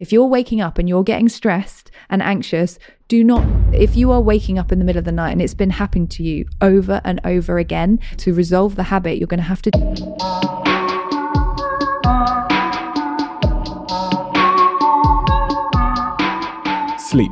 [0.00, 4.20] If you're waking up and you're getting stressed and anxious, do not, if you are
[4.20, 7.00] waking up in the middle of the night and it's been happening to you over
[7.04, 9.70] and over again, to resolve the habit, you're going to have to.
[16.98, 17.30] Sleep.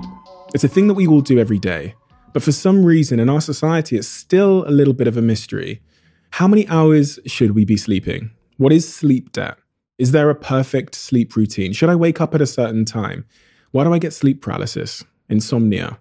[0.54, 1.96] It's a thing that we all do every day.
[2.32, 5.82] But for some reason in our society, it's still a little bit of a mystery.
[6.30, 8.30] How many hours should we be sleeping?
[8.56, 9.58] What is sleep debt?
[10.02, 11.72] Is there a perfect sleep routine?
[11.72, 13.24] Should I wake up at a certain time?
[13.70, 16.00] Why do I get sleep paralysis, insomnia?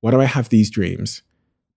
[0.00, 1.20] Why do I have these dreams?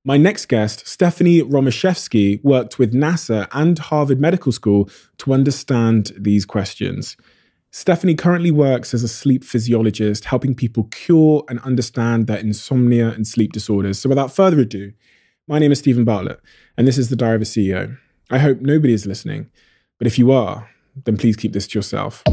[0.06, 6.46] My next guest, Stephanie Romiszewski, worked with NASA and Harvard Medical School to understand these
[6.46, 7.18] questions.
[7.72, 13.28] Stephanie currently works as a sleep physiologist, helping people cure and understand their insomnia and
[13.28, 14.00] sleep disorders.
[14.00, 14.94] So, without further ado,
[15.46, 16.40] my name is Steven Bartlett,
[16.78, 17.98] and this is the Diary of a CEO.
[18.32, 19.50] I hope nobody is listening,
[19.98, 20.70] but if you are,
[21.04, 22.24] then please keep this to yourself.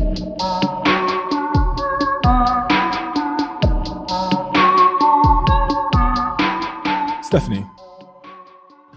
[7.24, 7.66] Stephanie,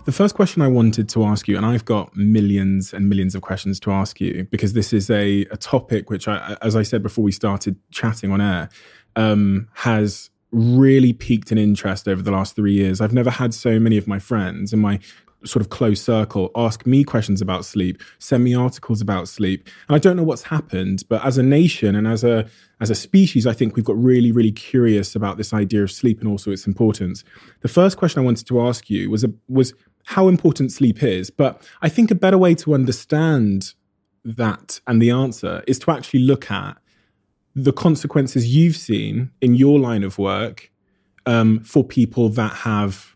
[0.05, 3.41] the first question I wanted to ask you, and I've got millions and millions of
[3.41, 7.01] questions to ask you because this is a, a topic which, I, as I said
[7.01, 8.69] before we started chatting on air,
[9.15, 13.01] um, has really piqued an interest over the last three years.
[13.01, 14.99] I've never had so many of my friends in my
[15.45, 19.67] sort of close circle ask me questions about sleep, send me articles about sleep.
[19.87, 22.47] And I don't know what's happened, but as a nation and as a
[22.81, 26.19] as a species, I think we've got really, really curious about this idea of sleep
[26.19, 27.23] and also its importance.
[27.61, 29.73] The first question I wanted to ask you was a, was
[30.05, 33.73] how important sleep is, but I think a better way to understand
[34.25, 36.77] that and the answer is to actually look at
[37.55, 40.71] the consequences you've seen in your line of work
[41.25, 43.14] um, for people that have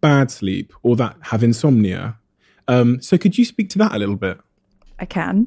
[0.00, 2.18] bad sleep or that have insomnia.
[2.66, 4.38] Um, so could you speak to that a little bit?
[4.98, 5.46] I can.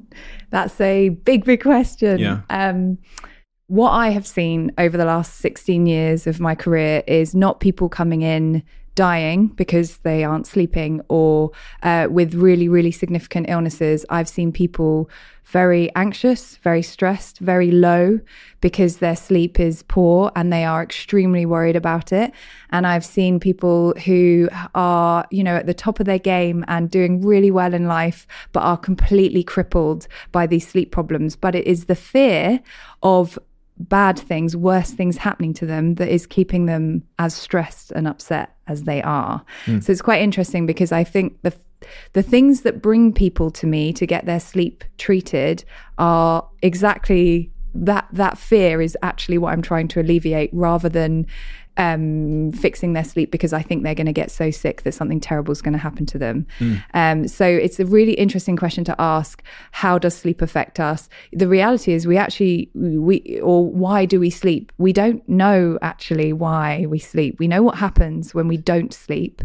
[0.50, 2.20] That's a big, big question.
[2.20, 2.42] Yeah.
[2.50, 2.98] Um,
[3.68, 7.90] what I have seen over the last 16 years of my career is not people
[7.90, 8.64] coming in
[8.96, 11.52] dying because they aren't sleeping or
[11.84, 14.06] uh, with really, really significant illnesses.
[14.10, 15.10] I've seen people
[15.52, 18.20] very anxious, very stressed, very low
[18.62, 22.32] because their sleep is poor and they are extremely worried about it.
[22.70, 26.90] And I've seen people who are, you know, at the top of their game and
[26.90, 31.36] doing really well in life, but are completely crippled by these sleep problems.
[31.36, 32.62] But it is the fear
[33.04, 33.38] of
[33.90, 38.56] bad things, worse things happening to them that is keeping them as stressed and upset
[38.68, 39.44] as they are.
[39.66, 39.84] Mm.
[39.84, 41.54] So it's quite interesting because I think the
[42.14, 45.64] the things that bring people to me to get their sleep treated
[45.98, 51.26] are exactly that that fear is actually what I'm trying to alleviate rather than
[51.78, 55.20] um, fixing their sleep because I think they're going to get so sick that something
[55.20, 56.46] terrible is going to happen to them.
[56.60, 56.84] Mm.
[56.94, 59.42] Um, so it's a really interesting question to ask.
[59.72, 61.10] How does sleep affect us?
[61.32, 64.72] The reality is, we actually we or why do we sleep?
[64.78, 67.40] We don't know actually why we sleep.
[67.40, 69.42] We know what happens when we don't sleep,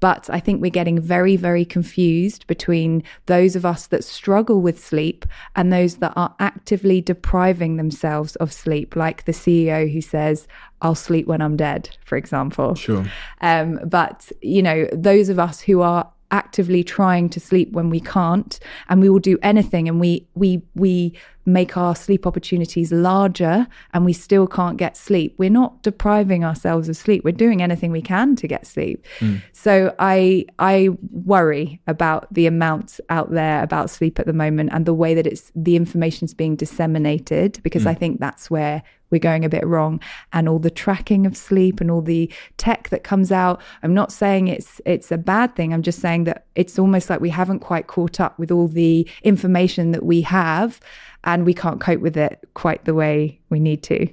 [0.00, 4.84] but I think we're getting very very confused between those of us that struggle with
[4.84, 5.24] sleep
[5.56, 10.46] and those that are actively depriving themselves of sleep, like the CEO who says,
[10.82, 12.74] I'll sleep when I'm dead, for example.
[12.74, 13.04] Sure.
[13.40, 18.00] Um, but, you know, those of us who are actively trying to sleep when we
[18.00, 21.12] can't and we will do anything and we we we
[21.46, 26.88] make our sleep opportunities larger and we still can't get sleep we're not depriving ourselves
[26.88, 29.42] of sleep we're doing anything we can to get sleep mm.
[29.52, 34.86] so i i worry about the amounts out there about sleep at the moment and
[34.86, 37.88] the way that it's the information's being disseminated because mm.
[37.88, 40.00] i think that's where we're going a bit wrong
[40.32, 44.12] and all the tracking of sleep and all the tech that comes out i'm not
[44.12, 47.60] saying it's it's a bad thing i'm just saying that it's almost like we haven't
[47.60, 50.80] quite caught up with all the information that we have
[51.24, 54.08] and we can't cope with it quite the way we need to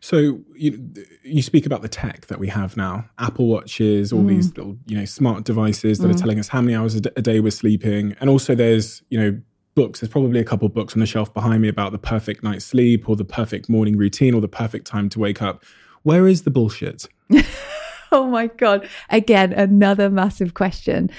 [0.00, 0.92] so you,
[1.22, 4.28] you speak about the tech that we have now, Apple Watches, all mm.
[4.28, 6.14] these little you know smart devices that mm.
[6.14, 9.40] are telling us how many hours a day we're sleeping, and also there's you know
[9.76, 10.00] books.
[10.00, 13.08] There's probably a couple books on the shelf behind me about the perfect night's sleep
[13.08, 15.62] or the perfect morning routine or the perfect time to wake up.
[16.02, 17.06] Where is the bullshit?
[18.12, 18.88] oh my God.
[19.10, 21.10] Again, another massive question.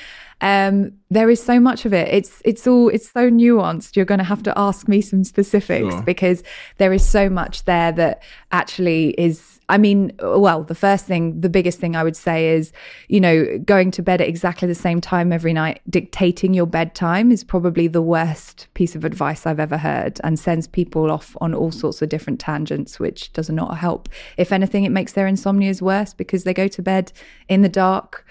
[0.41, 2.07] Um, there is so much of it.
[2.09, 3.95] It's it's all it's so nuanced.
[3.95, 6.01] You're going to have to ask me some specifics sure.
[6.03, 6.43] because
[6.77, 8.21] there is so much there that
[8.51, 12.49] actually is I mean, uh, well, the first thing, the biggest thing I would say
[12.55, 12.71] is,
[13.09, 17.31] you know, going to bed at exactly the same time every night, dictating your bedtime
[17.31, 21.53] is probably the worst piece of advice I've ever heard and sends people off on
[21.53, 24.07] all sorts of different tangents, which does not help.
[24.37, 27.11] If anything, it makes their insomnias worse because they go to bed
[27.49, 28.25] in the dark,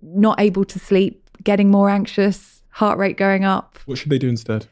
[0.00, 3.78] not able to sleep, getting more anxious, heart rate going up.
[3.86, 4.66] What should they do instead?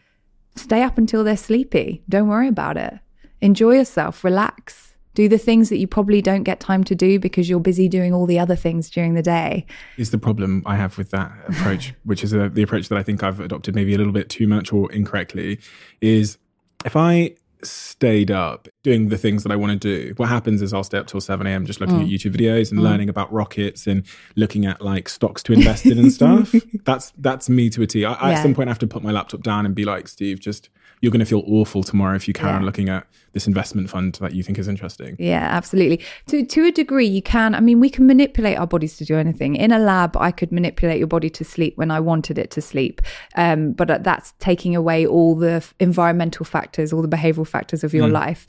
[0.54, 2.02] Stay up until they're sleepy.
[2.08, 3.00] Don't worry about it
[3.40, 7.48] enjoy yourself, relax, do the things that you probably don't get time to do because
[7.48, 9.66] you're busy doing all the other things during the day.
[9.96, 13.02] Is the problem I have with that approach, which is a, the approach that I
[13.02, 15.58] think I've adopted maybe a little bit too much or incorrectly,
[16.02, 16.36] is
[16.84, 20.74] if I stayed up doing the things that I want to do, what happens is
[20.74, 21.64] I'll stay up till 7 a.m.
[21.64, 22.02] just looking mm.
[22.02, 22.82] at YouTube videos and mm.
[22.82, 24.04] learning about rockets and
[24.36, 26.54] looking at like stocks to invest in and stuff.
[26.84, 28.04] that's that's me to a T.
[28.04, 28.18] I, yeah.
[28.20, 30.68] I at some point have to put my laptop down and be like, Steve, just
[31.00, 32.56] you're going to feel awful tomorrow if you carry yeah.
[32.56, 35.14] on looking at this investment fund that you think is interesting.
[35.18, 36.00] Yeah, absolutely.
[36.28, 37.54] To to a degree, you can.
[37.54, 39.56] I mean, we can manipulate our bodies to do anything.
[39.56, 42.62] In a lab, I could manipulate your body to sleep when I wanted it to
[42.62, 43.02] sleep,
[43.34, 48.08] um, but that's taking away all the environmental factors, all the behavioral factors of your
[48.08, 48.12] mm.
[48.12, 48.46] life.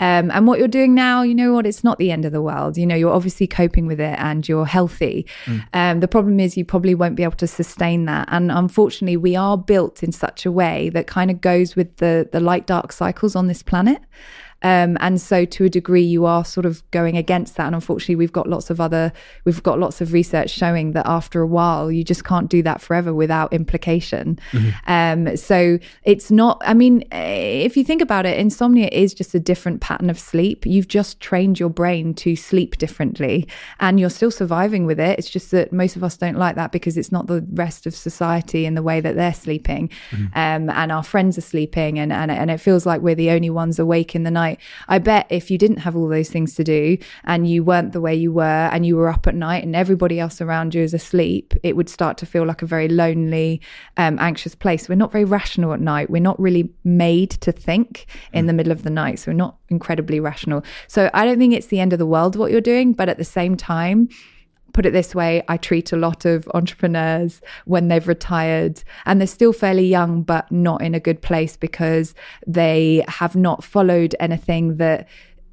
[0.00, 1.66] Um, and what you're doing now, you know what?
[1.66, 2.76] It's not the end of the world.
[2.76, 5.26] You know, you're obviously coping with it and you're healthy.
[5.44, 5.64] Mm.
[5.74, 8.28] Um, the problem is you probably won't be able to sustain that.
[8.30, 12.28] And unfortunately, we are built in such a way that kind of goes with the
[12.32, 14.00] the light dark cycles on this planet.
[14.62, 17.66] Um, and so to a degree, you are sort of going against that.
[17.66, 19.12] And unfortunately, we've got lots of other,
[19.44, 22.80] we've got lots of research showing that after a while, you just can't do that
[22.80, 24.38] forever without implication.
[24.52, 24.70] Mm-hmm.
[25.30, 29.40] Um, so it's not, I mean, if you think about it, insomnia is just a
[29.40, 30.66] different pattern of sleep.
[30.66, 33.46] You've just trained your brain to sleep differently
[33.78, 35.18] and you're still surviving with it.
[35.18, 37.94] It's just that most of us don't like that because it's not the rest of
[37.94, 39.90] society in the way that they're sleeping.
[40.10, 40.26] Mm-hmm.
[40.34, 43.50] Um, and our friends are sleeping and, and, and it feels like we're the only
[43.50, 44.60] ones awake in the night night.
[44.88, 48.00] I bet if you didn't have all those things to do and you weren't the
[48.00, 50.94] way you were and you were up at night and everybody else around you is
[50.94, 53.60] asleep, it would start to feel like a very lonely,
[53.96, 54.88] um, anxious place.
[54.88, 56.10] We're not very rational at night.
[56.10, 58.48] We're not really made to think in mm.
[58.48, 59.18] the middle of the night.
[59.18, 60.62] So we're not incredibly rational.
[60.88, 63.18] So I don't think it's the end of the world what you're doing, but at
[63.18, 64.08] the same time,
[64.72, 69.26] put it this way, I treat a lot of entrepreneurs when they've retired and they're
[69.26, 72.14] still fairly young, but not in a good place because
[72.46, 75.08] they have not followed anything that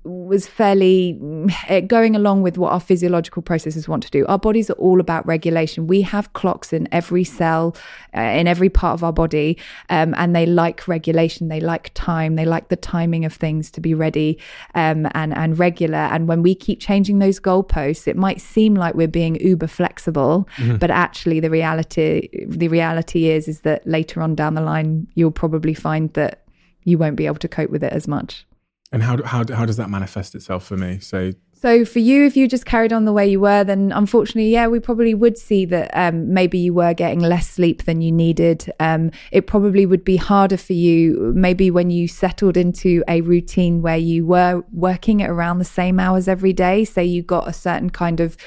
[0.07, 1.19] was fairly
[1.67, 4.25] eh, going along with what our physiological processes want to do.
[4.27, 5.87] Our bodies are all about regulation.
[5.87, 7.75] We have clocks in every cell,
[8.15, 9.57] uh, in every part of our body,
[9.89, 11.49] um, and they like regulation.
[11.49, 12.35] They like time.
[12.35, 14.39] They like the timing of things to be ready
[14.73, 15.97] um, and and regular.
[15.97, 20.47] And when we keep changing those goalposts, it might seem like we're being uber flexible,
[20.57, 20.77] mm-hmm.
[20.77, 25.31] but actually the reality the reality is is that later on down the line, you'll
[25.31, 26.43] probably find that
[26.83, 28.46] you won't be able to cope with it as much.
[28.91, 30.99] And how how how does that manifest itself for me?
[30.99, 34.51] So so for you, if you just carried on the way you were, then unfortunately,
[34.51, 38.11] yeah, we probably would see that um, maybe you were getting less sleep than you
[38.11, 38.71] needed.
[38.79, 43.81] Um, it probably would be harder for you, maybe when you settled into a routine
[43.81, 46.85] where you were working at around the same hours every day.
[46.85, 48.37] Say you got a certain kind of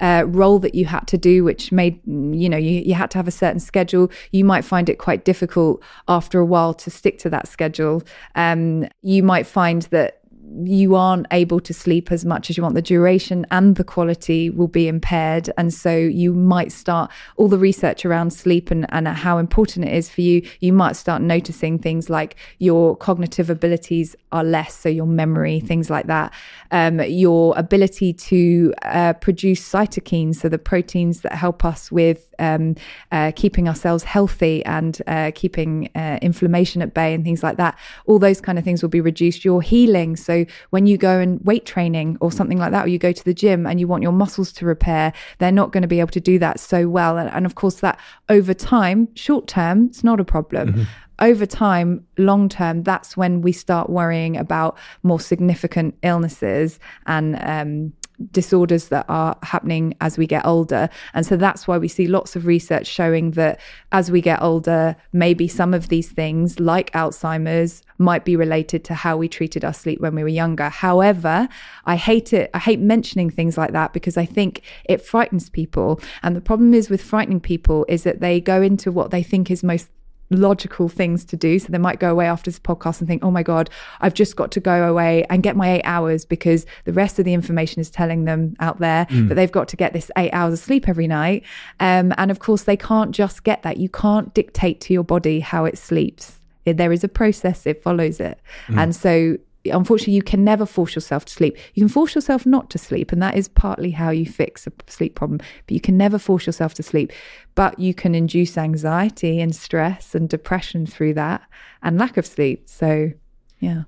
[0.00, 3.18] uh, role that you had to do, which made, you know, you, you had to
[3.18, 7.18] have a certain schedule, you might find it quite difficult after a while to stick
[7.18, 8.02] to that schedule.
[8.34, 10.20] Um, you might find that
[10.62, 12.74] you aren't able to sleep as much as you want.
[12.74, 15.50] The duration and the quality will be impaired.
[15.56, 19.94] And so you might start all the research around sleep and, and how important it
[19.94, 20.46] is for you.
[20.60, 25.90] You might start noticing things like your cognitive abilities are less, so your memory, things
[25.90, 26.32] like that.
[26.70, 32.74] Um, your ability to uh, produce cytokines, so the proteins that help us with um,
[33.12, 37.78] uh, keeping ourselves healthy and uh, keeping uh, inflammation at bay and things like that.
[38.06, 39.44] All those kind of things will be reduced.
[39.44, 42.98] Your healing, so when you go and weight training or something like that, or you
[42.98, 45.88] go to the gym and you want your muscles to repair, they're not going to
[45.88, 47.18] be able to do that so well.
[47.18, 47.98] And, and of course, that
[48.28, 50.72] over time, short term, it's not a problem.
[50.72, 50.82] Mm-hmm
[51.20, 57.92] over time, long term, that's when we start worrying about more significant illnesses and um,
[58.30, 60.88] disorders that are happening as we get older.
[61.14, 63.60] And so that's why we see lots of research showing that
[63.92, 68.94] as we get older, maybe some of these things, like Alzheimer's, might be related to
[68.94, 70.68] how we treated our sleep when we were younger.
[70.68, 71.48] However,
[71.84, 72.50] I hate it.
[72.52, 76.00] I hate mentioning things like that because I think it frightens people.
[76.22, 79.50] And the problem is with frightening people is that they go into what they think
[79.50, 79.88] is most
[80.30, 81.58] logical things to do.
[81.58, 84.36] So they might go away after this podcast and think, oh my God, I've just
[84.36, 87.80] got to go away and get my eight hours because the rest of the information
[87.80, 89.28] is telling them out there mm.
[89.28, 91.44] that they've got to get this eight hours of sleep every night.
[91.80, 93.76] Um, and of course, they can't just get that.
[93.76, 96.40] You can't dictate to your body how it sleeps.
[96.64, 98.40] There is a process, it follows it.
[98.68, 98.82] Mm.
[98.82, 101.56] And so unfortunately, you can never force yourself to sleep.
[101.74, 104.72] You can force yourself not to sleep, and that is partly how you fix a
[104.86, 105.38] sleep problem.
[105.38, 107.12] But you can never force yourself to sleep.
[107.54, 111.42] But you can induce anxiety and stress and depression through that
[111.82, 112.68] and lack of sleep.
[112.68, 113.12] So,
[113.60, 113.84] yeah.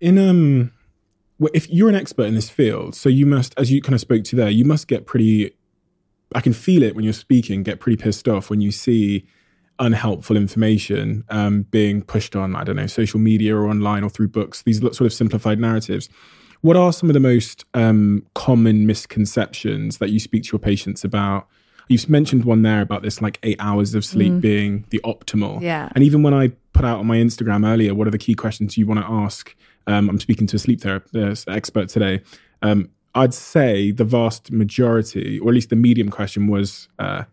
[0.00, 0.72] In um,
[1.38, 4.00] well, if you're an expert in this field, so you must, as you kind of
[4.00, 5.52] spoke to there, you must get pretty.
[6.34, 7.62] I can feel it when you're speaking.
[7.62, 9.26] Get pretty pissed off when you see
[9.80, 14.28] unhelpful information um, being pushed on, I don't know, social media or online or through
[14.28, 16.08] books, these sort of simplified narratives.
[16.60, 21.02] What are some of the most um, common misconceptions that you speak to your patients
[21.02, 21.48] about?
[21.88, 24.40] You've mentioned one there about this like eight hours of sleep mm.
[24.40, 25.60] being the optimal.
[25.60, 25.88] Yeah.
[25.94, 28.76] And even when I put out on my Instagram earlier, what are the key questions
[28.76, 29.56] you want to ask?
[29.86, 32.20] Um, I'm speaking to a sleep therapist uh, expert today.
[32.62, 37.24] Um, I'd say the vast majority, or at least the medium question was, uh,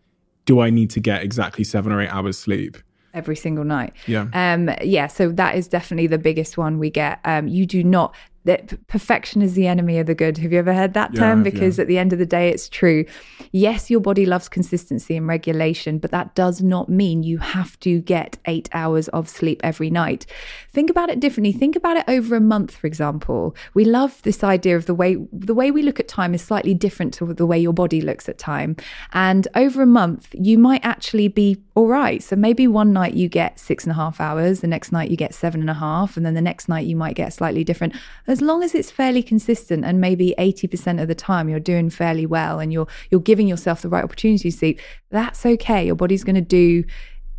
[0.47, 2.77] do I need to get exactly seven or eight hours sleep?
[3.13, 3.93] every single night.
[4.05, 4.27] Yeah.
[4.33, 7.19] Um yeah, so that is definitely the biggest one we get.
[7.25, 8.13] Um you do not
[8.47, 10.37] that perfection is the enemy of the good.
[10.37, 11.43] Have you ever heard that term?
[11.43, 11.81] Because yeah.
[11.81, 13.05] at the end of the day, it's true.
[13.51, 17.99] Yes, your body loves consistency and regulation, but that does not mean you have to
[17.99, 20.25] get eight hours of sleep every night.
[20.71, 21.51] Think about it differently.
[21.51, 23.53] Think about it over a month, for example.
[23.73, 26.73] We love this idea of the way the way we look at time is slightly
[26.73, 28.77] different to the way your body looks at time.
[29.11, 32.23] And over a month, you might actually be all right.
[32.23, 35.17] So maybe one night you get six and a half hours, the next night you
[35.17, 37.93] get seven and a half, and then the next night you might get slightly different.
[38.25, 42.25] As long as it's fairly consistent and maybe 80% of the time you're doing fairly
[42.25, 44.79] well and you're you're giving yourself the right opportunity to sleep,
[45.09, 45.85] that's okay.
[45.85, 46.83] Your body's going to do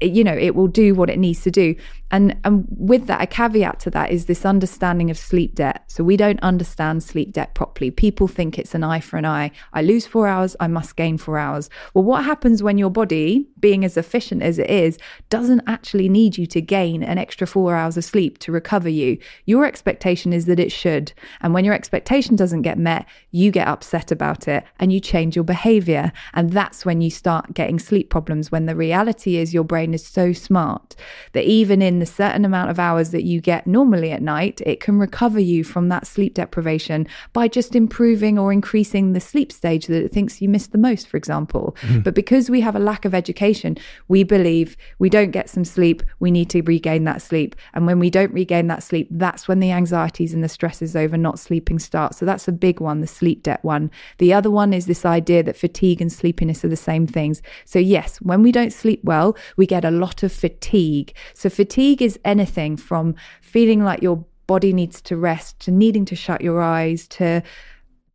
[0.00, 1.75] you know it will do what it needs to do.
[2.11, 5.85] And and with that a caveat to that is this understanding of sleep debt.
[5.88, 7.90] So we don't understand sleep debt properly.
[7.90, 9.50] People think it's an eye for an eye.
[9.73, 11.69] I lose 4 hours i must gain 4 hours.
[11.95, 14.99] Well what happens when your body being as efficient as it is
[15.31, 19.19] doesn't actually need you to gain an extra 4 hours of sleep to recover you?
[19.45, 21.12] Your expectation is that it should.
[21.40, 25.37] And when your expectation doesn't get met you get upset about it and you change
[25.37, 26.12] your behavior.
[26.35, 29.95] And that's when you start getting sleep problems when the reality is your brain brain
[29.95, 30.95] is so smart
[31.33, 34.80] that even in the certain amount of hours that you get normally at night, it
[34.80, 39.87] can recover you from that sleep deprivation by just improving or increasing the sleep stage
[39.87, 41.76] that it thinks you missed the most, for example.
[41.83, 42.00] Mm-hmm.
[42.00, 43.76] But because we have a lack of education,
[44.09, 47.57] we believe we don't get some sleep, we need to regain that sleep.
[47.75, 51.16] And when we don't regain that sleep, that's when the anxieties and the stresses over
[51.16, 52.14] not sleeping start.
[52.14, 53.90] So that's a big one, the sleep debt one.
[54.18, 57.42] The other one is this idea that fatigue and sleepiness are the same things.
[57.64, 61.15] So, yes, when we don't sleep well, we get a lot of fatigue.
[61.35, 66.17] So, fatigue is anything from feeling like your body needs to rest, to needing to
[66.17, 67.43] shut your eyes, to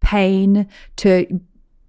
[0.02, 0.68] pain,
[0.98, 1.40] to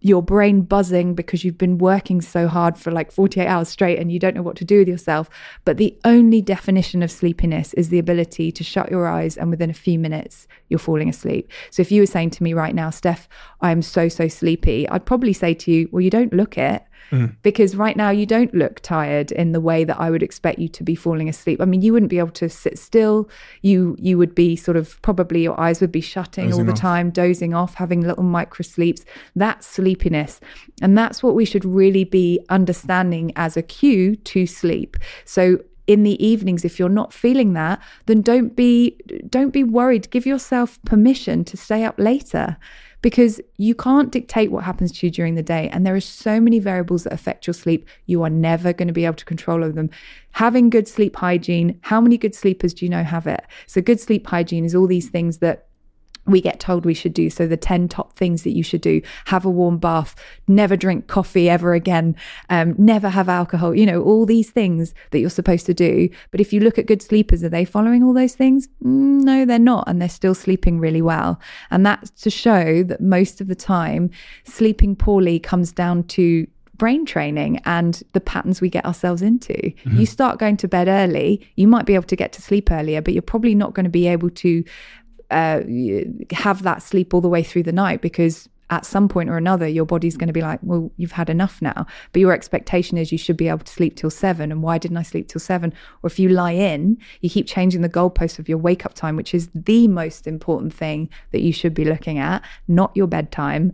[0.04, 4.12] your brain buzzing because you've been working so hard for like 48 hours straight and
[4.12, 5.30] you don't know what to do with yourself.
[5.64, 9.70] But the only definition of sleepiness is the ability to shut your eyes and within
[9.70, 11.50] a few minutes you're falling asleep.
[11.70, 13.30] So if you were saying to me right now, Steph,
[13.62, 16.84] I am so, so sleepy, I'd probably say to you, well, you don't look it.
[17.14, 17.36] Mm.
[17.42, 20.68] Because right now you don't look tired in the way that I would expect you
[20.68, 21.60] to be falling asleep.
[21.60, 23.28] I mean, you wouldn't be able to sit still.
[23.62, 26.72] You you would be sort of probably your eyes would be shutting dozing all the
[26.72, 26.78] off.
[26.78, 29.04] time, dozing off, having little micro sleeps.
[29.36, 30.40] That's sleepiness.
[30.82, 34.96] And that's what we should really be understanding as a cue to sleep.
[35.24, 40.10] So in the evenings if you're not feeling that then don't be don't be worried
[40.10, 42.56] give yourself permission to stay up later
[43.04, 45.68] because you can't dictate what happens to you during the day.
[45.68, 47.86] And there are so many variables that affect your sleep.
[48.06, 49.90] You are never going to be able to control over them.
[50.32, 53.44] Having good sleep hygiene, how many good sleepers do you know have it?
[53.66, 55.66] So, good sleep hygiene is all these things that
[56.26, 57.30] we get told we should do.
[57.30, 60.14] So the 10 top things that you should do, have a warm bath,
[60.48, 62.16] never drink coffee ever again,
[62.50, 66.08] um, never have alcohol, you know, all these things that you're supposed to do.
[66.30, 68.68] But if you look at good sleepers, are they following all those things?
[68.82, 69.84] Mm, no, they're not.
[69.86, 71.40] And they're still sleeping really well.
[71.70, 74.10] And that's to show that most of the time,
[74.44, 79.54] sleeping poorly comes down to brain training and the patterns we get ourselves into.
[79.54, 79.98] Mm-hmm.
[79.98, 83.00] You start going to bed early, you might be able to get to sleep earlier,
[83.00, 84.64] but you're probably not going to be able to
[85.30, 85.60] uh,
[86.32, 89.68] have that sleep all the way through the night because at some point or another,
[89.68, 91.86] your body's going to be like, well, you've had enough now.
[92.12, 94.50] But your expectation is you should be able to sleep till seven.
[94.50, 95.72] And why didn't I sleep till seven?
[96.02, 99.16] Or if you lie in, you keep changing the goalpost of your wake up time,
[99.16, 103.72] which is the most important thing that you should be looking at, not your bedtime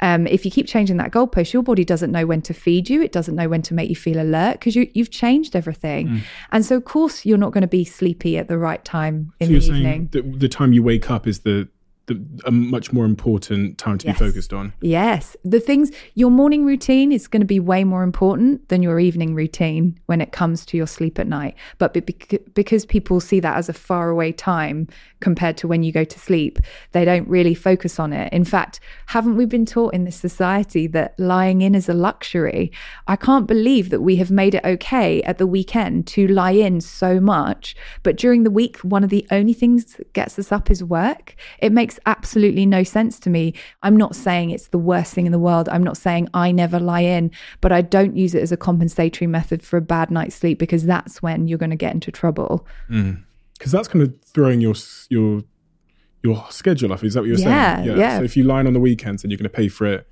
[0.00, 3.02] um, if you keep changing that goalpost, your body doesn't know when to feed you.
[3.02, 6.08] It doesn't know when to make you feel alert because you, you've changed everything.
[6.08, 6.20] Mm.
[6.52, 9.48] And so, of course, you're not going to be sleepy at the right time in
[9.48, 10.08] so the evening.
[10.12, 11.68] The, the time you wake up is the
[12.08, 14.18] the, a much more important time to yes.
[14.18, 14.72] be focused on.
[14.80, 15.36] Yes.
[15.44, 19.34] The things, your morning routine is going to be way more important than your evening
[19.34, 21.54] routine when it comes to your sleep at night.
[21.78, 21.92] But
[22.54, 24.88] because people see that as a far away time
[25.20, 26.58] compared to when you go to sleep,
[26.92, 28.32] they don't really focus on it.
[28.32, 32.72] In fact, haven't we been taught in this society that lying in is a luxury?
[33.06, 36.80] I can't believe that we have made it okay at the weekend to lie in
[36.80, 37.76] so much.
[38.02, 41.36] But during the week, one of the only things that gets us up is work.
[41.60, 43.54] It makes makes absolutely no sense to me.
[43.82, 45.68] I'm not saying it's the worst thing in the world.
[45.68, 49.26] I'm not saying I never lie in, but I don't use it as a compensatory
[49.26, 52.66] method for a bad night's sleep because that's when you're going to get into trouble.
[52.88, 53.24] Because mm.
[53.70, 54.74] that's kind of throwing your
[55.08, 55.42] your
[56.22, 57.04] your schedule off.
[57.04, 57.88] Is that what you're yeah, saying?
[57.88, 58.18] Yeah, yeah.
[58.18, 60.06] So if you lie in on the weekends and you're going to pay for it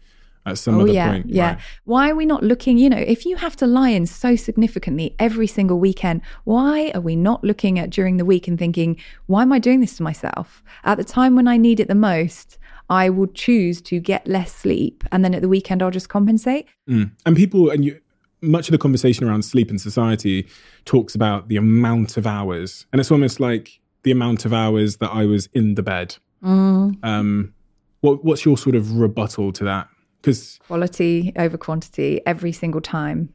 [0.46, 1.28] at some oh, other yeah, point.
[1.28, 1.48] Yeah.
[1.48, 1.58] Right.
[1.84, 5.14] Why are we not looking, you know, if you have to lie in so significantly
[5.18, 9.42] every single weekend, why are we not looking at during the week and thinking, why
[9.42, 10.62] am I doing this to myself?
[10.84, 14.54] At the time when I need it the most, I will choose to get less
[14.54, 16.66] sleep and then at the weekend I'll just compensate.
[16.88, 17.10] Mm.
[17.26, 18.00] And people and you
[18.42, 20.46] much of the conversation around sleep in society
[20.84, 22.86] talks about the amount of hours.
[22.92, 26.16] And it's almost like the amount of hours that I was in the bed.
[26.44, 27.02] Mm.
[27.02, 27.54] Um,
[28.02, 29.88] what, what's your sort of rebuttal to that?
[30.26, 33.32] Because quality over quantity every single time,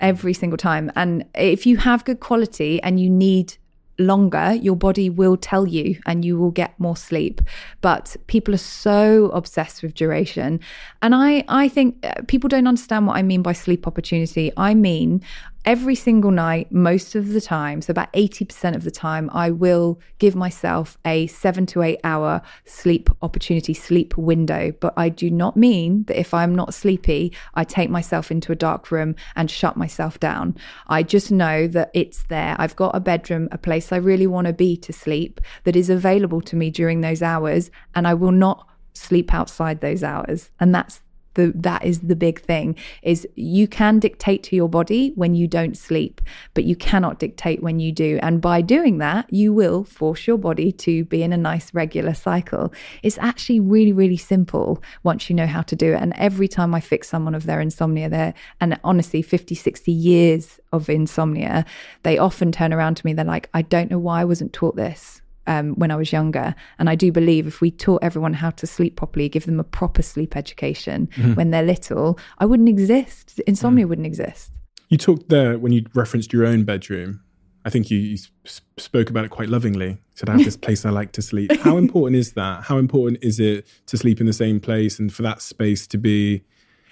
[0.00, 0.90] every single time.
[0.96, 3.56] And if you have good quality and you need
[3.96, 7.42] longer, your body will tell you and you will get more sleep.
[7.80, 10.58] But people are so obsessed with duration.
[11.00, 14.50] And I, I think uh, people don't understand what I mean by sleep opportunity.
[14.56, 15.22] I mean,
[15.64, 20.00] every single night, most of the time, so about 80% of the time, I will
[20.18, 24.72] give myself a seven to eight hour sleep opportunity, sleep window.
[24.80, 28.56] But I do not mean that if I'm not sleepy, I take myself into a
[28.56, 30.56] dark room and shut myself down.
[30.88, 32.56] I just know that it's there.
[32.58, 35.90] I've got a bedroom, a place I really want to be to sleep that is
[35.90, 40.50] available to me during those hours, and I will not sleep outside those hours.
[40.60, 41.00] And that's
[41.34, 45.46] the that is the big thing is you can dictate to your body when you
[45.46, 46.20] don't sleep
[46.54, 48.18] but you cannot dictate when you do.
[48.22, 52.14] And by doing that you will force your body to be in a nice regular
[52.14, 52.72] cycle.
[53.02, 56.00] It's actually really really simple once you know how to do it.
[56.02, 60.60] And every time i fix someone of their insomnia there and honestly 50 60 years
[60.72, 61.64] of insomnia
[62.02, 63.12] they often turn around to me.
[63.12, 66.54] They're like i don't know why i wasn't taught this um, when I was younger.
[66.78, 69.64] And I do believe if we taught everyone how to sleep properly, give them a
[69.64, 71.34] proper sleep education mm-hmm.
[71.34, 73.40] when they're little, I wouldn't exist.
[73.46, 73.88] Insomnia mm.
[73.88, 74.52] wouldn't exist.
[74.88, 77.22] You talked there when you referenced your own bedroom.
[77.64, 79.88] I think you, you spoke about it quite lovingly.
[79.88, 81.52] You said, I have this place I like to sleep.
[81.60, 82.64] How important is that?
[82.64, 85.98] How important is it to sleep in the same place and for that space to
[85.98, 86.42] be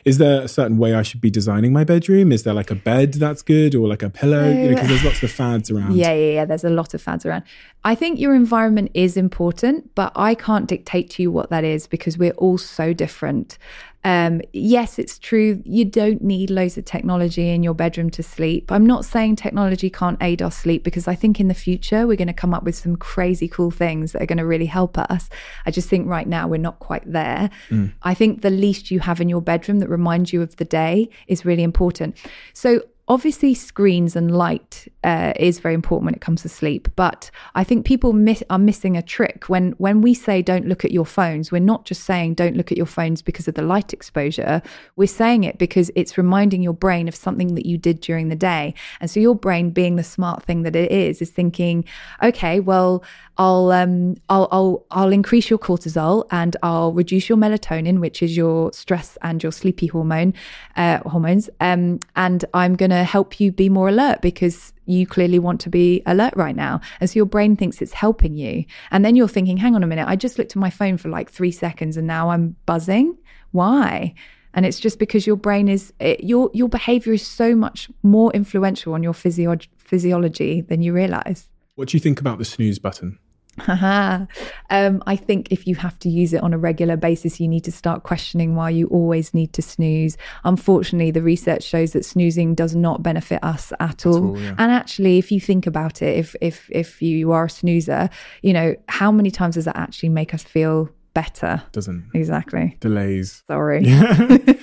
[0.05, 2.33] is there a certain way I should be designing my bedroom?
[2.33, 4.51] Is there like a bed that's good or like a pillow?
[4.51, 5.97] Because you know, there's lots of fads around.
[5.97, 6.45] Yeah, yeah, yeah.
[6.45, 7.45] There's a lot of fads around.
[7.85, 11.87] I think your environment is important, but I can't dictate to you what that is
[11.87, 13.59] because we're all so different.
[14.03, 15.63] Um, yes, it's true.
[15.65, 18.73] You don't need loads of technology in your bedroom to sleep.
[18.73, 22.17] I'm not saying technology can't aid our sleep because I think in the future we're
[22.17, 24.97] going to come up with some crazy cool things that are going to really help
[24.97, 25.29] us.
[25.67, 27.51] I just think right now we're not quite there.
[27.69, 27.93] Mm.
[28.03, 31.11] I think the least you have in your bedroom that reminds you of the day
[31.27, 32.17] is really important.
[32.55, 37.29] So obviously screens and light uh, is very important when it comes to sleep but
[37.57, 40.93] i think people miss, are missing a trick when when we say don't look at
[40.93, 43.93] your phones we're not just saying don't look at your phones because of the light
[43.93, 44.63] exposure
[44.95, 48.37] we're saying it because it's reminding your brain of something that you did during the
[48.37, 51.85] day and so your brain being the smart thing that it is is thinking
[52.23, 53.03] okay well
[53.41, 58.37] I'll um I'll I'll I'll increase your cortisol and I'll reduce your melatonin, which is
[58.37, 60.35] your stress and your sleepy hormone
[60.77, 61.49] uh, hormones.
[61.59, 65.71] Um, and I'm going to help you be more alert because you clearly want to
[65.71, 66.81] be alert right now.
[67.01, 68.65] And so your brain thinks it's helping you.
[68.91, 71.09] And then you're thinking, hang on a minute, I just looked at my phone for
[71.09, 73.17] like three seconds and now I'm buzzing.
[73.53, 74.15] Why?
[74.53, 78.33] And it's just because your brain is it, your your behavior is so much more
[78.33, 81.49] influential on your physio- physiology than you realize.
[81.77, 83.20] What do you think about the snooze button?
[84.71, 87.65] um, I think if you have to use it on a regular basis, you need
[87.65, 90.17] to start questioning why you always need to snooze.
[90.45, 94.17] Unfortunately, the research shows that snoozing does not benefit us at all.
[94.17, 94.55] At all yeah.
[94.59, 98.11] And actually, if you think about it, if if if you are a snoozer,
[98.43, 101.63] you know how many times does that actually make us feel better.
[101.73, 103.43] Doesn't exactly delays.
[103.47, 103.85] Sorry.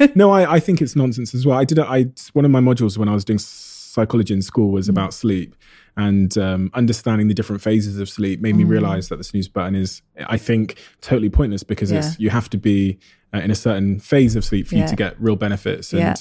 [0.15, 1.57] No, I, I think it's nonsense as well.
[1.57, 1.77] I did.
[1.79, 4.91] I one of my modules when I was doing psychology in school was mm.
[4.91, 5.55] about sleep,
[5.97, 8.69] and um, understanding the different phases of sleep made me mm.
[8.69, 12.11] realize that the snooze button is, I think, totally pointless because yeah.
[12.19, 12.99] you have to be
[13.33, 14.83] uh, in a certain phase of sleep for yeah.
[14.83, 15.91] you to get real benefits.
[15.93, 16.15] And yeah.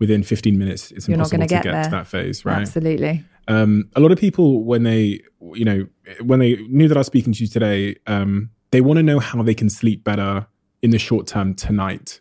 [0.00, 2.62] within 15 minutes, it's You're impossible to get, get to that phase, right?
[2.62, 3.24] Absolutely.
[3.46, 5.20] Um, a lot of people, when they,
[5.54, 5.86] you know,
[6.22, 9.20] when they knew that I was speaking to you today, um, they want to know
[9.20, 10.48] how they can sleep better
[10.82, 12.20] in the short term tonight.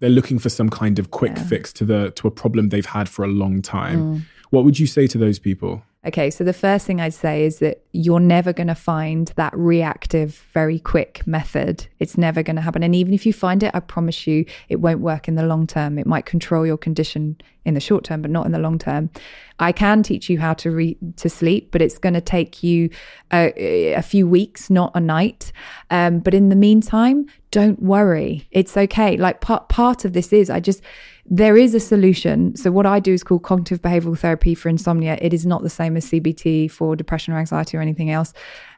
[0.00, 3.08] They're looking for some kind of quick fix to the to a problem they've had
[3.08, 4.16] for a long time.
[4.16, 4.22] Mm.
[4.50, 5.82] What would you say to those people?
[6.04, 9.56] Okay, so the first thing I'd say is that you're never going to find that
[9.56, 11.86] reactive, very quick method.
[12.00, 12.82] It's never going to happen.
[12.82, 15.64] And even if you find it, I promise you, it won't work in the long
[15.64, 16.00] term.
[16.00, 19.10] It might control your condition in the short term, but not in the long term.
[19.58, 22.90] I can teach you how to re- to sleep, but it's going to take you
[23.32, 25.52] a, a, few weeks, not a night.
[25.90, 28.48] Um, but in the meantime, don't worry.
[28.50, 29.16] It's okay.
[29.16, 30.82] Like part part of this is I just
[31.24, 32.56] there is a solution.
[32.56, 35.18] So what I do is called cognitive behavioral therapy for insomnia.
[35.20, 38.32] It is not the same as CBT for depression or anxiety or anything else.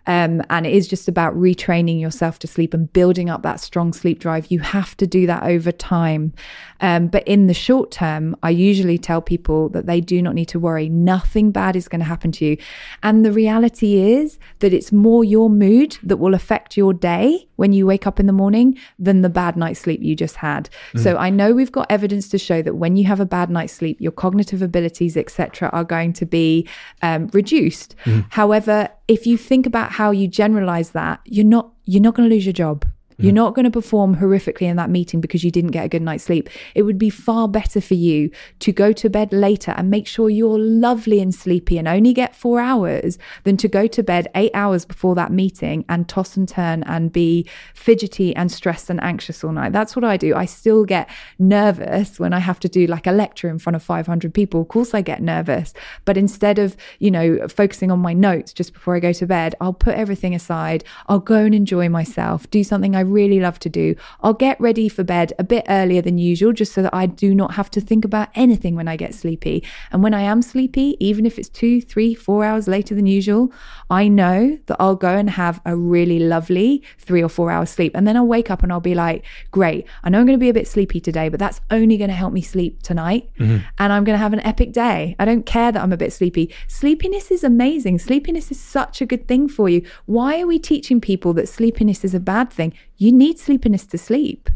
[0.07, 3.93] Um, and it is just about retraining yourself to sleep and building up that strong
[3.93, 4.51] sleep drive.
[4.51, 6.33] You have to do that over time.
[6.81, 10.49] Um, but in the short term, I usually tell people that they do not need
[10.49, 10.89] to worry.
[10.89, 12.57] Nothing bad is going to happen to you.
[13.03, 17.73] And the reality is that it's more your mood that will affect your day when
[17.73, 20.69] you wake up in the morning than the bad night's sleep you just had.
[20.93, 21.03] Mm.
[21.03, 23.73] So I know we've got evidence to show that when you have a bad night's
[23.73, 26.69] sleep, your cognitive abilities, etc., are going to be
[27.03, 27.95] um, reduced.
[28.05, 28.27] Mm.
[28.31, 32.35] However, if you think about how you generalize that, you're not you're not going to
[32.35, 32.87] lose your job.
[33.19, 33.37] You're mm.
[33.37, 36.25] not going to perform horrifically in that meeting because you didn't get a good night's
[36.25, 36.49] sleep.
[36.75, 40.31] It would be far better for you to go to bed later and make sure
[40.31, 44.51] you're lovely and sleepy and only get four hours than to go to bed eight
[44.55, 49.45] hours before that meeting and toss and turn and be fidgety and stressed and anxious
[49.45, 49.73] all night.
[49.73, 50.35] That's what I do.
[50.35, 53.83] I still get nervous when I have to do like a lecture in front of
[53.83, 54.63] 500 people.
[54.63, 55.73] Of course, I get nervous.
[56.05, 59.55] But instead of, you know, focusing on my notes just before I go to bed,
[59.61, 60.85] I'll put everything aside.
[61.07, 63.95] I'll go and enjoy myself, do something I really love to do.
[64.23, 67.35] I'll get ready for bed a bit earlier than usual just so that I do
[67.35, 69.63] not have to think about anything when I get sleepy.
[69.93, 73.53] And when I am sleepy, even if it's two, three, four hours later than usual,
[73.91, 77.93] I know that I'll go and have a really lovely three or four hours sleep.
[77.95, 80.43] And then I'll wake up and I'll be like, great, I know I'm going to
[80.43, 83.31] be a bit sleepy today, but that's only going to help me sleep tonight.
[83.39, 83.59] Mm-hmm.
[83.79, 85.17] And I'm going to have an epic day.
[85.19, 86.53] I don't care that I'm a bit sleepy.
[86.69, 87.99] Sleepiness is amazing.
[87.99, 89.83] Sleepiness is such a good thing for you.
[90.07, 92.73] Why are we teaching people that sleepiness is a bad thing?
[92.97, 94.51] You need sleepiness to sleep.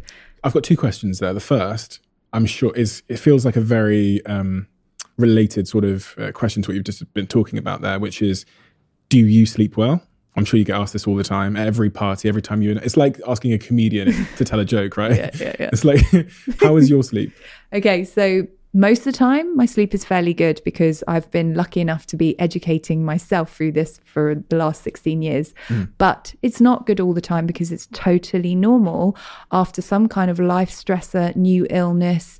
[0.44, 1.34] I've got two questions there.
[1.34, 2.00] The first,
[2.32, 4.66] I'm sure, is it feels like a very um,
[5.16, 8.46] related sort of uh, question to what you've just been talking about there, which is,
[9.08, 10.02] do you sleep well?
[10.36, 12.78] I'm sure you get asked this all the time, every party, every time you.
[12.82, 15.16] It's like asking a comedian to tell a joke, right?
[15.16, 15.70] Yeah, yeah, yeah.
[15.72, 16.00] It's like,
[16.60, 17.32] how is your sleep?
[17.72, 21.80] okay, so most of the time, my sleep is fairly good because I've been lucky
[21.80, 25.54] enough to be educating myself through this for the last 16 years.
[25.68, 25.88] Mm.
[25.96, 29.16] But it's not good all the time because it's totally normal
[29.52, 32.38] after some kind of life stressor, new illness,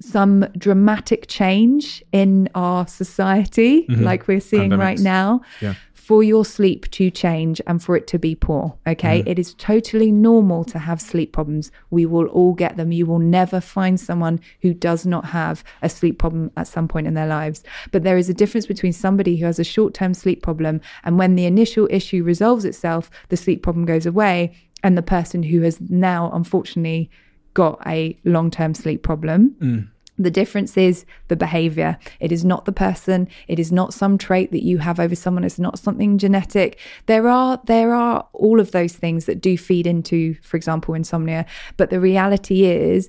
[0.00, 4.02] some dramatic change in our society, mm-hmm.
[4.02, 4.78] like we're seeing Pandemics.
[4.78, 5.40] right now.
[5.60, 5.74] Yeah
[6.08, 8.74] for your sleep to change and for it to be poor.
[8.86, 9.20] Okay.
[9.20, 9.28] Mm.
[9.28, 11.70] It is totally normal to have sleep problems.
[11.90, 12.92] We will all get them.
[12.92, 17.06] You will never find someone who does not have a sleep problem at some point
[17.06, 17.62] in their lives.
[17.92, 21.18] But there is a difference between somebody who has a short term sleep problem and
[21.18, 25.60] when the initial issue resolves itself, the sleep problem goes away, and the person who
[25.60, 27.10] has now, unfortunately,
[27.52, 29.54] got a long term sleep problem.
[29.60, 31.98] Mm the difference is the behavior.
[32.20, 33.28] It is not the person.
[33.46, 35.44] It is not some trait that you have over someone.
[35.44, 36.78] It's not something genetic.
[37.06, 41.46] There are, there are all of those things that do feed into, for example, insomnia.
[41.76, 43.08] But the reality is,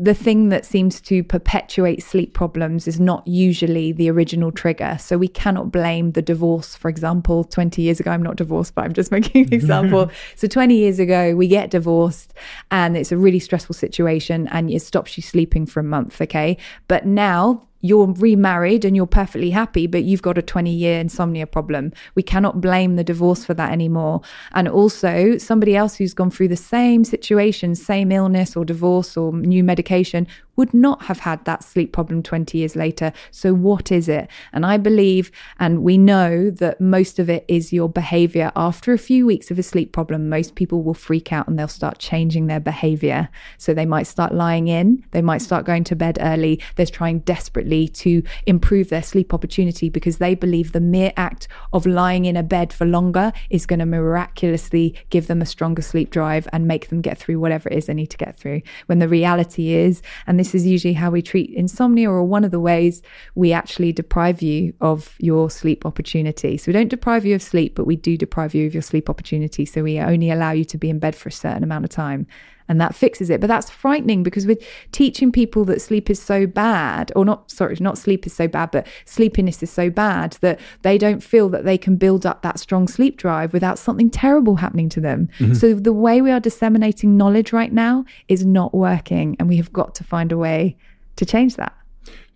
[0.00, 4.96] the thing that seems to perpetuate sleep problems is not usually the original trigger.
[5.00, 7.42] So we cannot blame the divorce, for example.
[7.42, 10.10] 20 years ago, I'm not divorced, but I'm just making an example.
[10.36, 12.32] so 20 years ago, we get divorced
[12.70, 16.20] and it's a really stressful situation and it stops you sleeping for a month.
[16.20, 16.56] Okay.
[16.86, 21.46] But now you're remarried and you're perfectly happy, but you've got a 20 year insomnia
[21.46, 21.92] problem.
[22.14, 24.20] We cannot blame the divorce for that anymore.
[24.52, 29.32] And also, somebody else who's gone through the same situation, same illness or divorce or
[29.32, 30.26] new medication,
[30.58, 33.12] would not have had that sleep problem 20 years later.
[33.30, 34.28] So, what is it?
[34.52, 38.50] And I believe, and we know that most of it is your behavior.
[38.56, 41.68] After a few weeks of a sleep problem, most people will freak out and they'll
[41.68, 43.28] start changing their behavior.
[43.56, 47.20] So, they might start lying in, they might start going to bed early, they're trying
[47.20, 52.36] desperately to improve their sleep opportunity because they believe the mere act of lying in
[52.36, 56.66] a bed for longer is going to miraculously give them a stronger sleep drive and
[56.66, 58.60] make them get through whatever it is they need to get through.
[58.86, 62.42] When the reality is, and this this is usually how we treat insomnia, or one
[62.42, 63.02] of the ways
[63.34, 66.56] we actually deprive you of your sleep opportunity.
[66.56, 69.10] So we don't deprive you of sleep, but we do deprive you of your sleep
[69.10, 69.66] opportunity.
[69.66, 72.26] So we only allow you to be in bed for a certain amount of time
[72.68, 73.40] and that fixes it.
[73.40, 77.76] But that's frightening because with teaching people that sleep is so bad, or not, sorry,
[77.80, 81.64] not sleep is so bad, but sleepiness is so bad that they don't feel that
[81.64, 85.28] they can build up that strong sleep drive without something terrible happening to them.
[85.38, 85.54] Mm-hmm.
[85.54, 89.72] So the way we are disseminating knowledge right now is not working, and we have
[89.72, 90.76] got to find a way
[91.16, 91.74] to change that.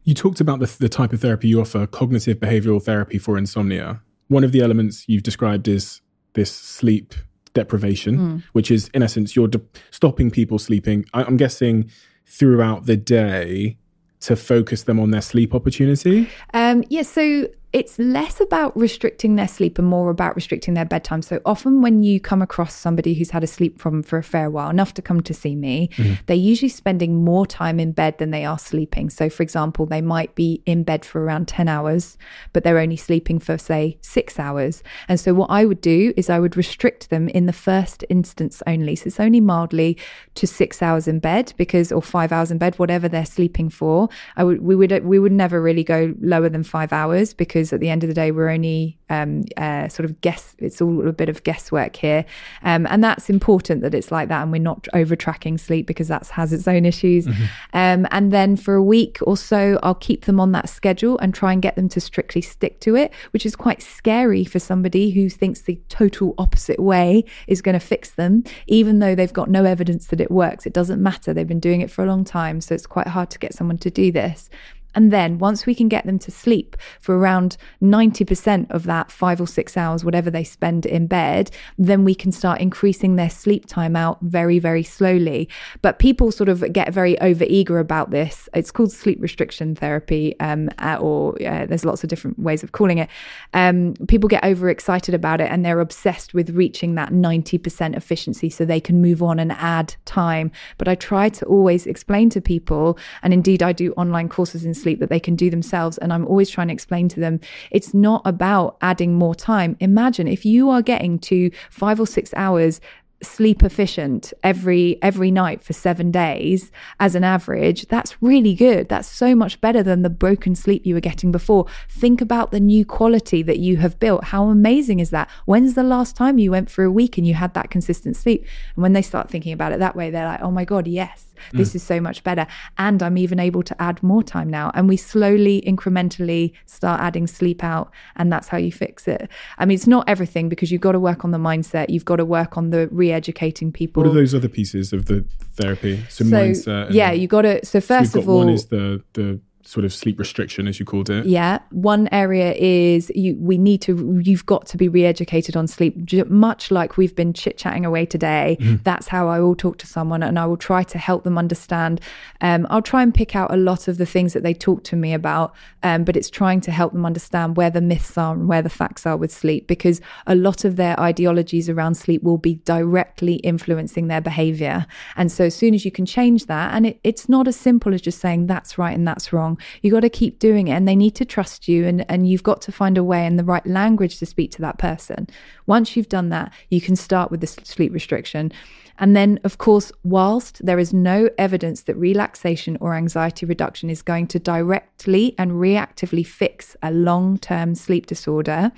[0.04, 4.02] You talked about the, the type of therapy you offer, cognitive behavioral therapy for insomnia.
[4.28, 6.00] One of the elements you've described is
[6.32, 7.14] this sleep
[7.54, 8.42] deprivation, mm.
[8.52, 9.60] which is in essence you're de-
[9.90, 11.04] stopping people sleeping.
[11.12, 11.90] I- I'm guessing
[12.26, 13.76] throughout the day
[14.22, 16.28] to focus them on their sleep opportunity?
[16.54, 21.22] Um, yeah, so it's less about restricting their sleep and more about restricting their bedtime.
[21.22, 24.50] So often, when you come across somebody who's had a sleep problem for a fair
[24.50, 26.14] while, enough to come to see me, mm-hmm.
[26.26, 29.08] they're usually spending more time in bed than they are sleeping.
[29.08, 32.18] So, for example, they might be in bed for around 10 hours,
[32.52, 34.82] but they're only sleeping for, say, six hours.
[35.08, 38.62] And so, what I would do is I would restrict them in the first instance
[38.66, 38.96] only.
[38.96, 39.96] So, it's only mildly
[40.34, 44.10] to six hours in bed because, or five hours in bed, whatever they're sleeping for.
[44.36, 47.72] I would, we would, we would never really go lower than five hours because because
[47.72, 50.56] at the end of the day, we're only um, uh, sort of guess.
[50.58, 52.24] It's all a bit of guesswork here,
[52.62, 56.08] um, and that's important that it's like that, and we're not over tracking sleep because
[56.08, 57.26] that has its own issues.
[57.26, 57.44] Mm-hmm.
[57.74, 61.32] Um, and then for a week or so, I'll keep them on that schedule and
[61.32, 65.10] try and get them to strictly stick to it, which is quite scary for somebody
[65.10, 69.48] who thinks the total opposite way is going to fix them, even though they've got
[69.48, 70.66] no evidence that it works.
[70.66, 71.32] It doesn't matter.
[71.32, 73.78] They've been doing it for a long time, so it's quite hard to get someone
[73.78, 74.50] to do this.
[74.94, 79.40] And then once we can get them to sleep for around 90% of that five
[79.40, 83.66] or six hours, whatever they spend in bed, then we can start increasing their sleep
[83.66, 85.48] time out very, very slowly.
[85.80, 88.48] But people sort of get very over eager about this.
[88.54, 92.72] It's called sleep restriction therapy, um, uh, or uh, there's lots of different ways of
[92.72, 93.08] calling it.
[93.54, 98.64] Um, people get overexcited about it and they're obsessed with reaching that 90% efficiency so
[98.64, 100.50] they can move on and add time.
[100.78, 104.74] But I try to always explain to people, and indeed I do online courses in
[104.82, 105.98] sleep that they can do themselves.
[105.98, 107.40] And I'm always trying to explain to them
[107.70, 109.76] it's not about adding more time.
[109.80, 112.80] Imagine if you are getting to five or six hours
[113.22, 118.88] sleep efficient every every night for 7 days as an average that's really good.
[118.88, 121.66] That's so much better than the broken sleep you were getting before.
[121.88, 124.24] Think about the new quality that you have built.
[124.24, 125.30] How amazing is that?
[125.46, 128.44] When's the last time you went for a week and you had that consistent sleep?
[128.74, 131.31] And when they start thinking about it that way they're like oh my god yes
[131.52, 131.76] this mm.
[131.76, 132.46] is so much better
[132.78, 137.26] and i'm even able to add more time now and we slowly incrementally start adding
[137.26, 139.28] sleep out and that's how you fix it
[139.58, 142.16] i mean it's not everything because you've got to work on the mindset you've got
[142.16, 144.02] to work on the re educating people.
[144.02, 146.02] What are those other pieces of the therapy?
[146.08, 146.92] So, so mindset.
[146.92, 147.64] yeah, you got to.
[147.64, 150.86] So first so of all, one is the the sort of sleep restriction as you
[150.86, 151.26] called it.
[151.26, 156.12] Yeah one area is you we need to you've got to be re-educated on sleep
[156.28, 158.56] much like we've been chit-chatting away today.
[158.60, 158.76] Mm-hmm.
[158.82, 162.00] that's how i will talk to someone and i will try to help them understand.
[162.40, 164.96] Um, i'll try and pick out a lot of the things that they talk to
[164.96, 168.48] me about um, but it's trying to help them understand where the myths are and
[168.48, 172.38] where the facts are with sleep because a lot of their ideologies around sleep will
[172.38, 174.86] be directly influencing their behavior.
[175.16, 177.94] And so as soon as you can change that and it, it's not as simple
[177.94, 179.66] as just saying that's right and that's wrong wrong.
[179.82, 182.42] You got to keep doing it and they need to trust you and, and you've
[182.42, 185.28] got to find a way and the right language to speak to that person.
[185.66, 188.52] Once you've done that, you can start with the sleep restriction.
[188.98, 194.02] And then, of course, whilst there is no evidence that relaxation or anxiety reduction is
[194.02, 198.70] going to directly and reactively fix a long term sleep disorder,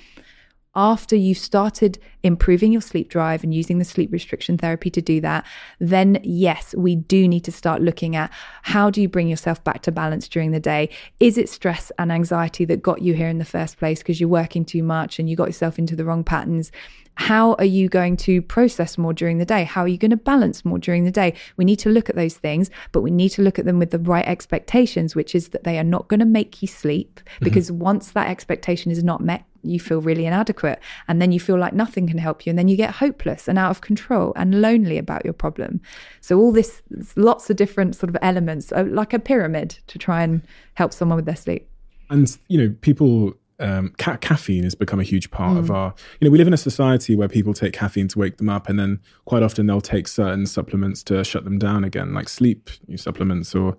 [0.75, 5.21] after you've started improving your sleep drive and using the sleep restriction therapy to do
[5.21, 5.45] that,
[5.79, 8.31] then yes, we do need to start looking at
[8.63, 10.89] how do you bring yourself back to balance during the day?
[11.19, 14.29] Is it stress and anxiety that got you here in the first place because you're
[14.29, 16.71] working too much and you got yourself into the wrong patterns?
[17.17, 19.63] How are you going to process more during the day?
[19.63, 21.33] How are you going to balance more during the day?
[21.55, 23.91] We need to look at those things, but we need to look at them with
[23.91, 27.45] the right expectations, which is that they are not going to make you sleep mm-hmm.
[27.45, 27.79] because mm-hmm.
[27.79, 31.73] once that expectation is not met, you feel really inadequate and then you feel like
[31.73, 34.97] nothing can help you and then you get hopeless and out of control and lonely
[34.97, 35.81] about your problem
[36.21, 36.81] so all this
[37.15, 40.41] lots of different sort of elements uh, like a pyramid to try and
[40.75, 41.67] help someone with their sleep
[42.09, 45.59] and you know people um, ca- caffeine has become a huge part mm.
[45.59, 45.93] of our.
[46.19, 48.67] You know, we live in a society where people take caffeine to wake them up,
[48.67, 52.69] and then quite often they'll take certain supplements to shut them down again, like sleep
[52.97, 53.77] supplements or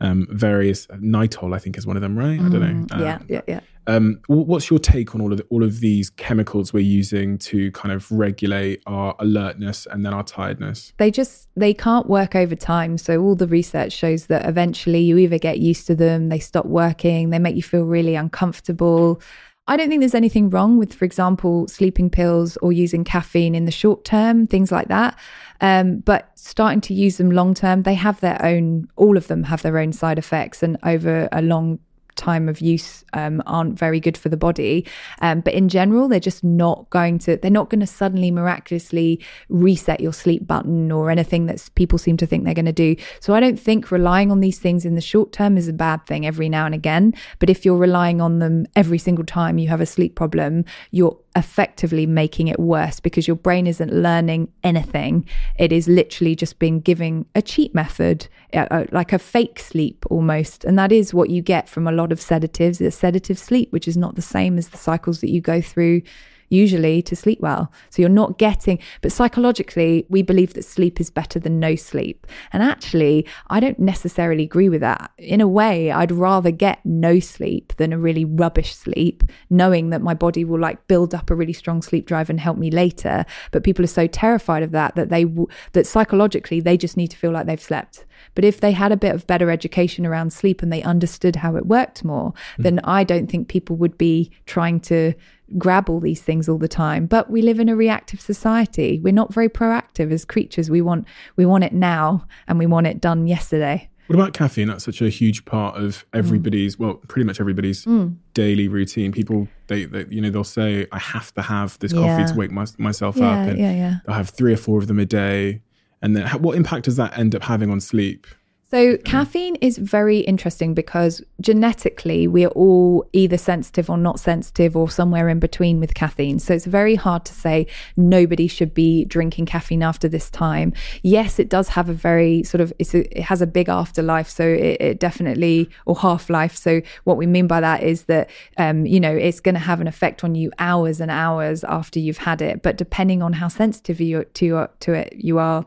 [0.00, 2.38] um, various Nytol, I think is one of them, right?
[2.38, 2.96] Mm, I don't know.
[2.96, 3.60] Um, yeah, yeah, yeah.
[3.86, 7.70] Um, what's your take on all of the, all of these chemicals we're using to
[7.72, 10.92] kind of regulate our alertness and then our tiredness?
[10.96, 12.98] They just they can't work over time.
[12.98, 16.66] So all the research shows that eventually you either get used to them, they stop
[16.66, 19.20] working, they make you feel really uncomfortable.
[19.68, 23.64] I don't think there's anything wrong with, for example, sleeping pills or using caffeine in
[23.64, 25.18] the short term, things like that.
[25.60, 29.42] Um, but starting to use them long term, they have their own, all of them
[29.44, 30.62] have their own side effects.
[30.62, 31.80] And over a long
[32.16, 34.86] time of use um, aren't very good for the body.
[35.20, 39.20] Um, but in general, they're just not going to, they're not going to suddenly miraculously
[39.48, 42.96] reset your sleep button or anything that people seem to think they're going to do.
[43.20, 46.06] So I don't think relying on these things in the short term is a bad
[46.06, 47.14] thing every now and again.
[47.38, 51.16] But if you're relying on them every single time you have a sleep problem, you're
[51.36, 55.26] effectively making it worse because your brain isn't learning anything.
[55.58, 58.26] It is literally just being giving a cheat method,
[58.56, 60.64] uh, like a fake sleep almost.
[60.64, 63.88] And that is what you get from a lot of sedatives, a sedative sleep, which
[63.88, 66.02] is not the same as the cycles that you go through
[66.48, 67.72] usually to sleep well.
[67.90, 72.26] So you're not getting, but psychologically, we believe that sleep is better than no sleep.
[72.52, 75.10] And actually, I don't necessarily agree with that.
[75.18, 80.02] In a way, I'd rather get no sleep than a really rubbish sleep, knowing that
[80.02, 83.24] my body will like build up a really strong sleep drive and help me later.
[83.50, 87.08] But people are so terrified of that that they, w- that psychologically, they just need
[87.08, 88.04] to feel like they've slept.
[88.34, 91.56] But if they had a bit of better education around sleep and they understood how
[91.56, 92.64] it worked more, mm.
[92.64, 95.14] then I don't think people would be trying to
[95.58, 99.12] grab all these things all the time but we live in a reactive society we're
[99.12, 101.06] not very proactive as creatures we want
[101.36, 105.00] we want it now and we want it done yesterday what about caffeine that's such
[105.00, 106.80] a huge part of everybody's mm.
[106.80, 108.14] well pretty much everybody's mm.
[108.34, 112.00] daily routine people they, they, you know they'll say i have to have this yeah.
[112.00, 113.94] coffee to wake my, myself yeah, up and yeah, yeah.
[114.08, 115.60] i'll have three or four of them a day
[116.02, 118.26] and then what impact does that end up having on sleep
[118.68, 124.76] so, caffeine is very interesting because genetically we are all either sensitive or not sensitive
[124.76, 126.40] or somewhere in between with caffeine.
[126.40, 130.72] So, it's very hard to say nobody should be drinking caffeine after this time.
[131.02, 134.28] Yes, it does have a very sort of, a, it has a big afterlife.
[134.28, 136.56] So, it, it definitely, or half life.
[136.56, 139.80] So, what we mean by that is that, um, you know, it's going to have
[139.80, 142.62] an effect on you hours and hours after you've had it.
[142.62, 145.64] But depending on how sensitive you to, to it you are,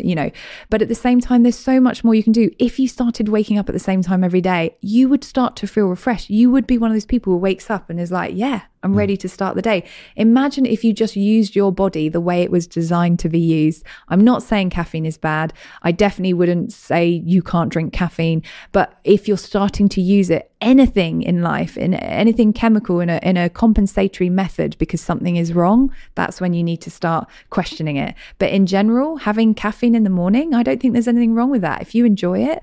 [0.00, 0.30] you know.
[0.70, 2.50] But at the same time there's so much more you can do.
[2.58, 5.66] If you started waking up at the same time every day you would start to
[5.66, 6.30] feel refreshed.
[6.30, 8.94] You would be one of those people who wakes up and is like yeah I'm
[8.94, 8.98] mm.
[8.98, 9.82] ready to start the day.
[10.14, 13.82] Imagine if you just used your body the way it was designed to be used.
[14.08, 15.52] I'm not saying caffeine is bad.
[15.82, 20.52] I definitely wouldn't say you can't drink caffeine, but if you're starting to use it,
[20.60, 25.52] anything in life, in anything chemical in a in a compensatory method because something is
[25.52, 28.14] wrong, that's when you need to start questioning it.
[28.38, 31.62] But in general, having caffeine in the morning, I don't think there's anything wrong with
[31.62, 31.82] that.
[31.82, 32.62] If you enjoy it,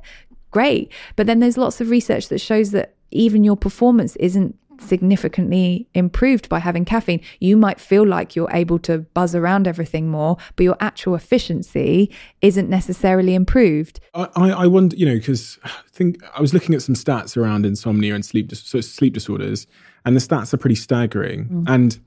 [0.52, 0.90] great.
[1.18, 6.50] But then there's lots of research that shows that even your performance isn't significantly improved
[6.50, 7.22] by having caffeine.
[7.40, 12.12] You might feel like you're able to buzz around everything more, but your actual efficiency
[12.42, 14.00] isn't necessarily improved.
[14.14, 17.66] I, I wonder, you know, because I think I was looking at some stats around
[17.66, 19.68] insomnia and sleep, so sleep disorders,
[20.06, 21.46] and the stats are pretty staggering.
[21.46, 21.66] Mm.
[21.68, 22.00] And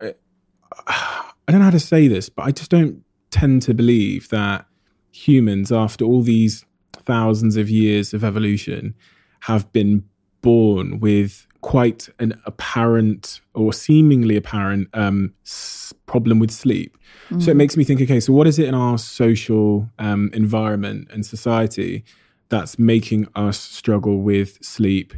[0.00, 0.12] uh,
[0.86, 4.66] I don't know how to say this, but I just don't tend to believe that
[5.10, 8.94] humans, after all these thousands of years of evolution,
[9.40, 10.04] have been
[10.42, 16.96] born with quite an apparent or seemingly apparent um, s- problem with sleep.
[17.30, 17.42] Mm.
[17.42, 17.58] So it mm.
[17.58, 22.04] makes me think, okay, so what is it in our social um, environment and society
[22.48, 25.14] that's making us struggle with sleep?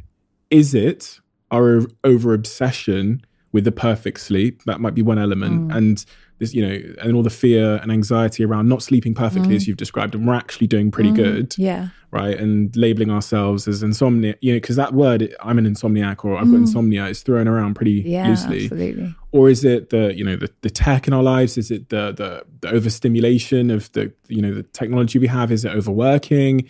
[0.51, 3.23] Is it our over obsession
[3.53, 4.63] with the perfect sleep?
[4.65, 5.71] That might be one element.
[5.71, 5.77] Mm.
[5.77, 6.05] And
[6.41, 9.57] this, you know, and all the fear and anxiety around not sleeping perfectly, mm.
[9.57, 11.17] as you've described, and we're actually doing pretty mm.
[11.17, 11.55] good.
[11.57, 12.39] Yeah right?
[12.39, 16.47] And labeling ourselves as insomnia, you know, because that word, I'm an insomniac or I've
[16.47, 16.63] got mm.
[16.63, 18.65] insomnia, is thrown around pretty yeah, loosely.
[18.65, 19.15] Absolutely.
[19.33, 21.57] Or is it the, you know, the, the tech in our lives?
[21.57, 25.53] Is it the, the, the overstimulation of the, you know, the technology we have?
[25.53, 26.69] Is it overworking?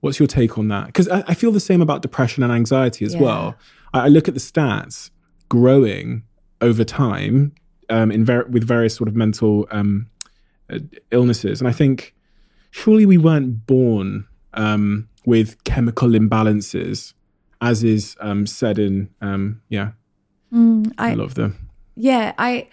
[0.00, 0.86] What's your take on that?
[0.86, 3.20] Because I, I, feel the same about depression and anxiety as yeah.
[3.20, 3.56] well.
[3.92, 5.10] I, I, look at the stats
[5.48, 6.22] growing
[6.60, 7.52] over time
[7.88, 10.08] um, in ver- with various sort of mental um,
[10.70, 10.78] uh,
[11.10, 12.14] illnesses, and I think
[12.70, 17.14] surely we weren't born um, with chemical imbalances,
[17.60, 19.92] as is um, said in um, yeah,
[20.52, 21.68] mm, I, I love them.
[21.96, 22.68] Yeah, I.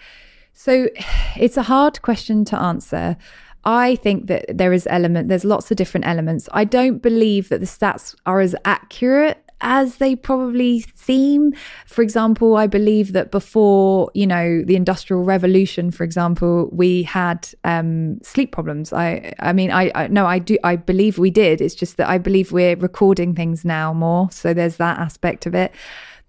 [0.52, 0.88] So
[1.36, 3.16] it's a hard question to answer.
[3.64, 5.28] I think that there is element.
[5.28, 6.48] There's lots of different elements.
[6.52, 11.54] I don't believe that the stats are as accurate as they probably seem.
[11.86, 17.48] For example, I believe that before, you know, the Industrial Revolution, for example, we had
[17.64, 18.92] um, sleep problems.
[18.92, 21.60] I, I mean, I, I no, I do, I believe we did.
[21.60, 25.54] It's just that I believe we're recording things now more, so there's that aspect of
[25.54, 25.72] it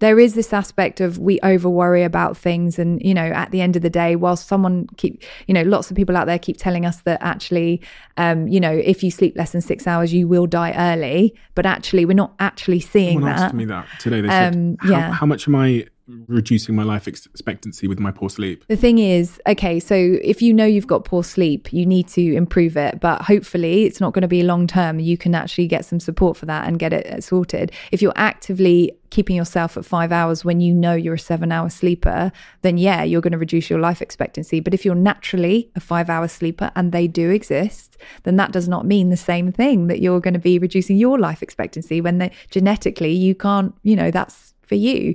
[0.00, 3.60] there is this aspect of we over worry about things and you know at the
[3.60, 6.56] end of the day whilst someone keep you know lots of people out there keep
[6.56, 7.80] telling us that actually
[8.16, 11.66] um, you know if you sleep less than six hours you will die early but
[11.66, 14.90] actually we're not actually seeing Someone that asked me that today they said um, how,
[14.90, 15.12] yeah.
[15.12, 15.86] how much am i
[16.26, 18.64] reducing my life expectancy with my poor sleep.
[18.68, 22.34] The thing is, okay, so if you know you've got poor sleep, you need to
[22.34, 24.98] improve it, but hopefully it's not going to be long term.
[24.98, 27.72] You can actually get some support for that and get it sorted.
[27.92, 31.70] If you're actively keeping yourself at five hours when you know you're a seven hour
[31.70, 32.30] sleeper,
[32.62, 34.60] then yeah, you're going to reduce your life expectancy.
[34.60, 38.68] But if you're naturally a five hour sleeper and they do exist, then that does
[38.68, 42.18] not mean the same thing that you're going to be reducing your life expectancy when
[42.18, 45.14] they, genetically you can't, you know, that's for you.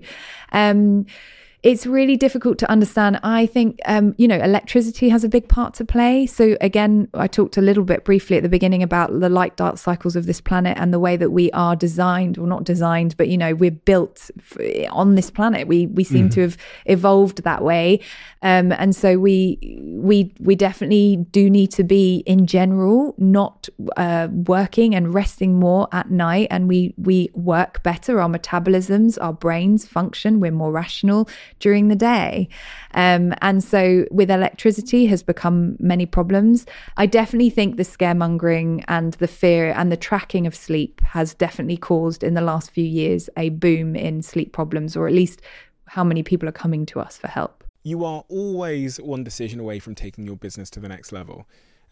[0.51, 1.06] Um,
[1.64, 3.20] it's really difficult to understand.
[3.24, 6.26] I think, um, you know, electricity has a big part to play.
[6.26, 9.78] So, again, I talked a little bit briefly at the beginning about the light dark
[9.78, 13.30] cycles of this planet and the way that we are designed, or not designed, but,
[13.30, 14.30] you know, we're built
[14.91, 15.68] on this planet.
[15.68, 16.34] We, we seem mm.
[16.34, 18.01] to have evolved that way.
[18.41, 24.28] Um, and so we, we, we definitely do need to be, in general, not uh,
[24.30, 26.49] working and resting more at night.
[26.51, 28.20] And we, we work better.
[28.20, 30.41] Our metabolisms, our brains function.
[30.41, 31.30] We're more rational
[31.64, 32.49] during the day.
[32.93, 36.66] Um, and so with electricity has become many problems.
[36.97, 41.78] I definitely think the scaremongering and the fear and the tracking of sleep has definitely
[41.78, 45.41] caused in the last few years a boom in sleep problems, or at least
[45.86, 47.64] how many people are coming to us for help.
[47.84, 51.47] You are always one decision away from taking your business to the next level.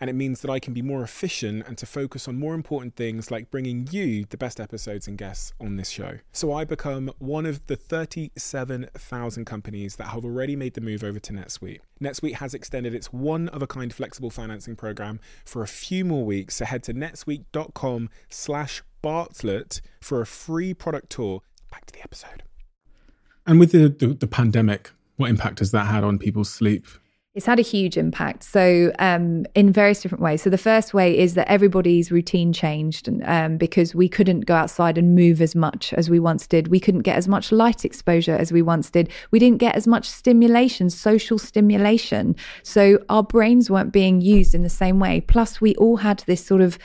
[0.00, 2.96] and it means that I can be more efficient and to focus on more important
[2.96, 6.18] things like bringing you the best episodes and guests on this show.
[6.32, 11.20] So I become one of the 37,000 companies that have already made the move over
[11.20, 11.80] to NetSuite.
[12.00, 16.24] NetSuite has extended its one of a kind flexible financing program for a few more
[16.24, 21.42] weeks, so head to netsuite.com slash Bartlett for a free product tour.
[21.70, 22.42] Back to the episode.
[23.46, 26.86] And with the, the, the pandemic, what impact has that had on people's sleep?
[27.32, 28.42] It's had a huge impact.
[28.42, 30.42] So, um, in various different ways.
[30.42, 34.98] So, the first way is that everybody's routine changed um, because we couldn't go outside
[34.98, 36.66] and move as much as we once did.
[36.68, 39.10] We couldn't get as much light exposure as we once did.
[39.30, 42.34] We didn't get as much stimulation, social stimulation.
[42.64, 45.20] So, our brains weren't being used in the same way.
[45.20, 46.80] Plus, we all had this sort of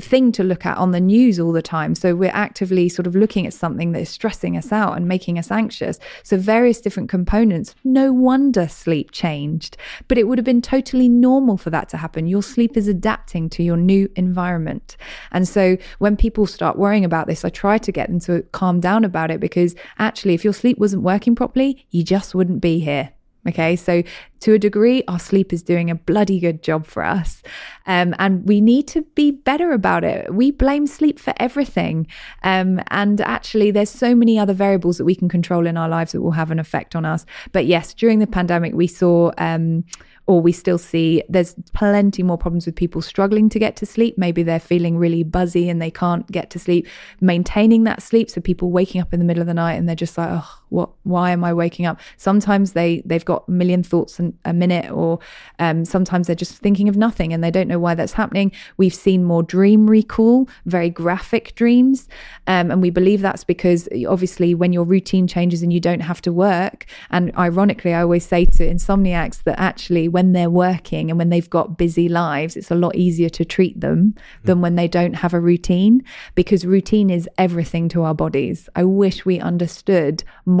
[0.00, 1.94] thing to look at on the news all the time.
[1.94, 5.38] So we're actively sort of looking at something that is stressing us out and making
[5.38, 5.98] us anxious.
[6.22, 7.74] So various different components.
[7.84, 9.76] No wonder sleep changed,
[10.08, 12.26] but it would have been totally normal for that to happen.
[12.26, 14.96] Your sleep is adapting to your new environment.
[15.32, 18.80] And so when people start worrying about this, I try to get them to calm
[18.80, 22.80] down about it because actually, if your sleep wasn't working properly, you just wouldn't be
[22.80, 23.10] here.
[23.48, 24.02] Okay, so
[24.40, 27.42] to a degree, our sleep is doing a bloody good job for us.
[27.86, 30.32] Um, and we need to be better about it.
[30.32, 32.06] We blame sleep for everything.
[32.44, 36.12] Um, and actually, there's so many other variables that we can control in our lives
[36.12, 37.24] that will have an effect on us.
[37.52, 39.32] But yes, during the pandemic, we saw.
[39.38, 39.84] Um,
[40.28, 44.18] or we still see there's plenty more problems with people struggling to get to sleep.
[44.18, 46.86] Maybe they're feeling really buzzy and they can't get to sleep.
[47.22, 49.96] Maintaining that sleep, so people waking up in the middle of the night and they're
[49.96, 50.90] just like, oh, what?
[51.04, 52.00] Why am I waking up?
[52.16, 55.18] Sometimes they they've got a million thoughts in a minute, or
[55.58, 58.52] um, sometimes they're just thinking of nothing and they don't know why that's happening.
[58.76, 62.08] We've seen more dream recall, very graphic dreams,
[62.46, 66.20] um, and we believe that's because obviously when your routine changes and you don't have
[66.22, 66.86] to work.
[67.10, 71.48] And ironically, I always say to insomniacs that actually when they're working and when they've
[71.48, 74.14] got busy lives, it's a lot easier to treat them
[74.44, 76.02] than when they don't have a routine
[76.34, 78.68] because routine is everything to our bodies.
[78.74, 80.57] I wish we understood more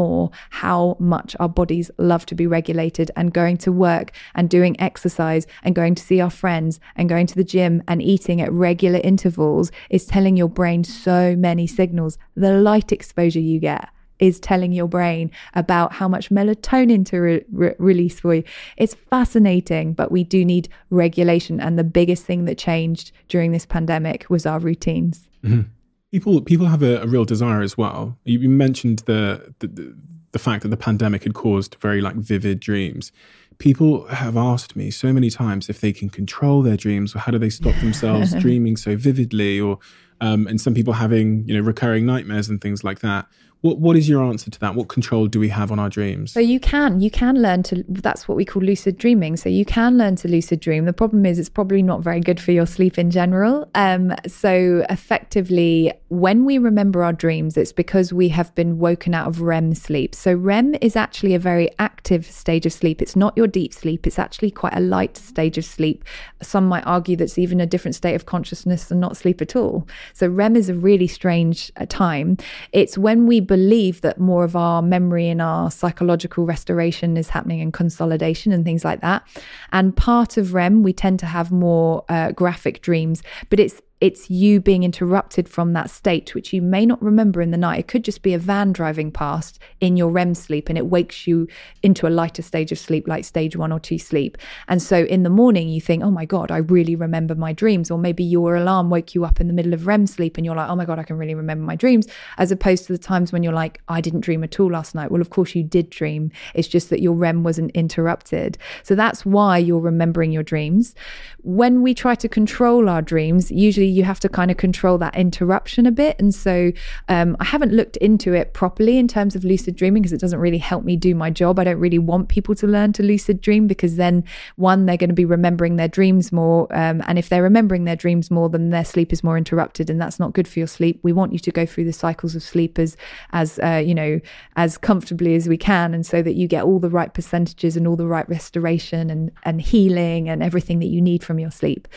[0.50, 5.46] how much our bodies love to be regulated and going to work and doing exercise
[5.62, 9.00] and going to see our friends and going to the gym and eating at regular
[9.02, 12.18] intervals is telling your brain so many signals.
[12.34, 13.88] The light exposure you get
[14.18, 18.44] is telling your brain about how much melatonin to re- re- release for you.
[18.76, 21.60] It's fascinating, but we do need regulation.
[21.60, 25.28] And the biggest thing that changed during this pandemic was our routines.
[25.44, 25.70] Mm-hmm.
[26.12, 28.16] People, people have a, a, real desire as well.
[28.24, 29.94] You mentioned the, the
[30.32, 33.12] the fact that the pandemic had caused very like vivid dreams.
[33.58, 37.32] People have asked me so many times if they can control their dreams or how
[37.32, 39.78] do they stop themselves dreaming so vividly or
[40.20, 43.26] um, and some people having you know recurring nightmares and things like that.
[43.60, 44.76] What what is your answer to that?
[44.76, 46.32] What control do we have on our dreams?
[46.32, 49.36] So you can you can learn to that's what we call lucid dreaming.
[49.36, 50.84] So you can learn to lucid dream.
[50.84, 53.68] The problem is it's probably not very good for your sleep in general.
[53.74, 59.26] Um, so effectively, when we remember our dreams, it's because we have been woken out
[59.26, 60.14] of REM sleep.
[60.14, 63.02] So REM is actually a very active stage of sleep.
[63.02, 64.06] It's not your deep sleep.
[64.06, 66.04] It's actually quite a light stage of sleep.
[66.40, 69.88] Some might argue that's even a different state of consciousness and not sleep at all.
[70.12, 72.36] So REM is a really strange uh, time.
[72.72, 77.58] It's when we believe that more of our memory and our psychological restoration is happening
[77.58, 79.26] in consolidation and things like that.
[79.72, 84.30] And part of REM, we tend to have more uh, graphic dreams, but it's it's
[84.30, 87.80] you being interrupted from that state, which you may not remember in the night.
[87.80, 91.26] It could just be a van driving past in your REM sleep and it wakes
[91.26, 91.48] you
[91.82, 94.38] into a lighter stage of sleep, like stage one or two sleep.
[94.68, 97.90] And so in the morning, you think, oh my God, I really remember my dreams.
[97.90, 100.54] Or maybe your alarm woke you up in the middle of REM sleep and you're
[100.54, 103.32] like, oh my God, I can really remember my dreams, as opposed to the times
[103.32, 105.10] when you're like, I didn't dream at all last night.
[105.10, 106.30] Well, of course you did dream.
[106.54, 108.58] It's just that your REM wasn't interrupted.
[108.84, 110.94] So that's why you're remembering your dreams.
[111.42, 115.16] When we try to control our dreams, usually you have to kind of control that
[115.16, 116.16] interruption a bit.
[116.18, 116.72] And so
[117.08, 120.38] um, I haven't looked into it properly in terms of lucid dreaming because it doesn't
[120.38, 121.58] really help me do my job.
[121.58, 124.24] I don't really want people to learn to lucid dream because then,
[124.56, 126.66] one, they're going to be remembering their dreams more.
[126.70, 129.90] Um, and if they're remembering their dreams more, then their sleep is more interrupted.
[129.90, 131.00] And that's not good for your sleep.
[131.02, 132.96] We want you to go through the cycles of sleep as,
[133.32, 134.20] as uh, you know,
[134.56, 135.94] as comfortably as we can.
[135.94, 139.30] And so that you get all the right percentages and all the right restoration and,
[139.44, 141.88] and healing and everything that you need from your sleep.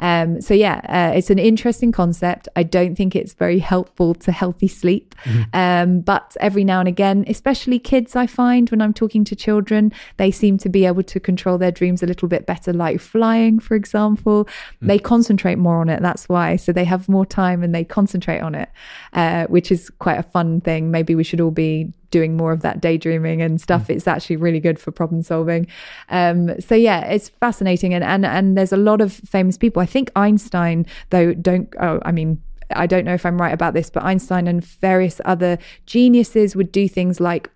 [0.00, 2.48] Um, so yeah, uh, it's an interesting concept.
[2.56, 5.42] I don't think it's very helpful to healthy sleep, mm-hmm.
[5.52, 9.92] um, but every now and again, especially kids, I find when I'm talking to children,
[10.16, 12.72] they seem to be able to control their dreams a little bit better.
[12.72, 14.86] Like flying, for example, mm-hmm.
[14.86, 16.02] they concentrate more on it.
[16.02, 16.56] That's why.
[16.56, 18.70] So they have more time and they concentrate on it,
[19.12, 20.90] uh, which is quite a fun thing.
[20.90, 23.88] Maybe we should all be doing more of that daydreaming and stuff.
[23.88, 23.96] Mm.
[23.96, 25.66] It's actually really good for problem solving.
[26.08, 29.82] Um, so yeah, it's fascinating, and and and there's a lot of famous people.
[29.82, 31.68] I think Einstein, though, don't.
[31.80, 32.40] Oh, I mean.
[32.74, 36.72] I don't know if I'm right about this, but Einstein and various other geniuses would
[36.72, 37.50] do things like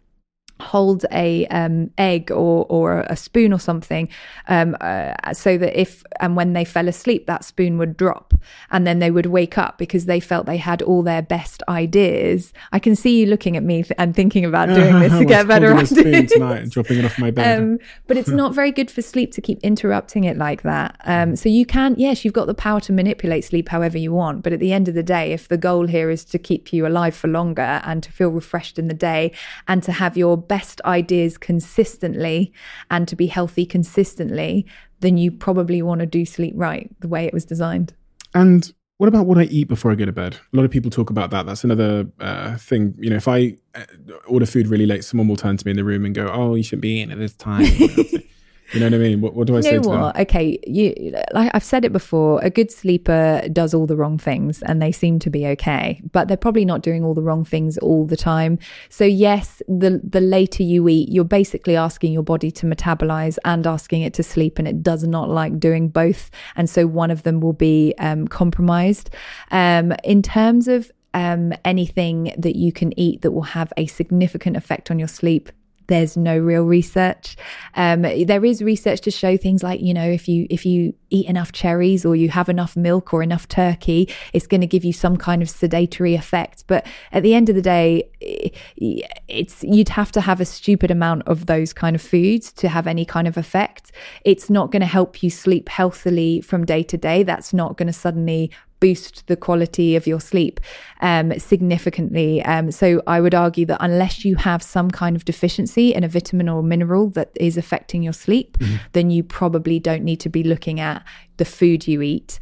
[0.61, 4.09] hold a um, egg or or a spoon or something
[4.49, 8.35] um, uh, so that if and when they fell asleep that spoon would drop
[8.71, 12.53] and then they would wake up because they felt they had all their best ideas.
[12.73, 15.47] I can see you looking at me th- and thinking about doing this to get
[15.47, 16.33] better ideas.
[16.33, 17.59] tonight and dropping it off my bed.
[17.59, 20.97] Um, but it's not very good for sleep to keep interrupting it like that.
[21.05, 24.43] Um, so you can yes you've got the power to manipulate sleep however you want
[24.43, 26.87] but at the end of the day if the goal here is to keep you
[26.87, 29.33] alive for longer and to feel refreshed in the day
[29.67, 32.53] and to have your best ideas consistently
[32.91, 34.67] and to be healthy consistently,
[35.01, 37.95] then you probably want to do sleep right the way it was designed.
[38.35, 40.39] And what about what I eat before I go to bed?
[40.53, 41.47] A lot of people talk about that.
[41.47, 42.95] That's another uh, thing.
[42.99, 43.85] You know, if I uh,
[44.27, 46.57] order food really late, someone will turn to me in the room and go, "Oh,
[46.57, 47.65] you shouldn't be eating at this time."
[48.73, 49.21] You know what I mean?
[49.21, 50.15] What, what do I you say to what?
[50.15, 50.23] them?
[50.23, 52.41] Okay, you like I've said it before.
[52.43, 56.29] A good sleeper does all the wrong things, and they seem to be okay, but
[56.29, 58.59] they're probably not doing all the wrong things all the time.
[58.91, 63.67] So yes, the the later you eat, you're basically asking your body to metabolize and
[63.67, 67.23] asking it to sleep, and it does not like doing both, and so one of
[67.23, 69.11] them will be um, compromised.
[69.51, 74.57] Um, in terms of um, anything that you can eat that will have a significant
[74.57, 75.51] effect on your sleep
[75.89, 77.37] there's no real research.
[77.75, 81.27] Um, there is research to show things like you know if you if you eat
[81.27, 84.93] enough cherries or you have enough milk or enough turkey, it's going to give you
[84.93, 86.65] some kind of sedatory effect.
[86.67, 91.23] But at the end of the day, it's you'd have to have a stupid amount
[91.27, 93.91] of those kind of foods to have any kind of effect.
[94.25, 97.23] It's not going to help you sleep healthily from day to day.
[97.23, 98.51] That's not going to suddenly
[98.81, 100.61] boost the quality of your sleep
[101.01, 102.43] um, significantly.
[102.45, 106.09] Um, so I would argue that unless you have some kind of deficiency in a
[106.09, 108.77] vitamin or mineral that is affecting your sleep, mm-hmm.
[108.93, 111.05] then you probably don't need to be looking at
[111.39, 112.39] the food you eat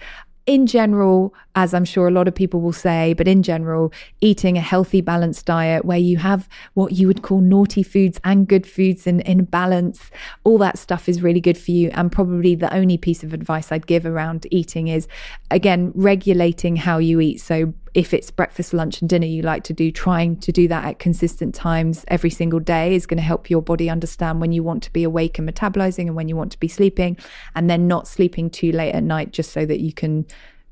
[0.47, 4.57] in general, as I'm sure a lot of people will say, but in general, eating
[4.57, 8.67] a healthy, balanced diet where you have what you would call naughty foods and good
[8.67, 10.11] foods in, in balance,
[10.45, 11.91] all that stuff is really good for you.
[11.95, 15.09] And probably the only piece of advice I'd give around eating is,
[15.51, 17.41] again, regulating how you eat.
[17.41, 20.85] So if it's breakfast, lunch, and dinner you like to do, trying to do that
[20.85, 24.63] at consistent times every single day is going to help your body understand when you
[24.63, 27.17] want to be awake and metabolizing and when you want to be sleeping,
[27.55, 30.27] and then not sleeping too late at night just so that you can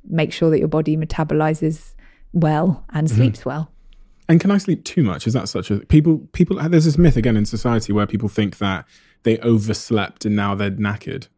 [0.07, 1.95] make sure that your body metabolizes
[2.35, 3.17] well and mm-hmm.
[3.17, 3.73] sleeps well.
[4.29, 5.27] And can I sleep too much?
[5.27, 6.19] Is that such a people?
[6.33, 8.87] People there's this myth again in society where people think that
[9.23, 11.29] they overslept and now they're knackered.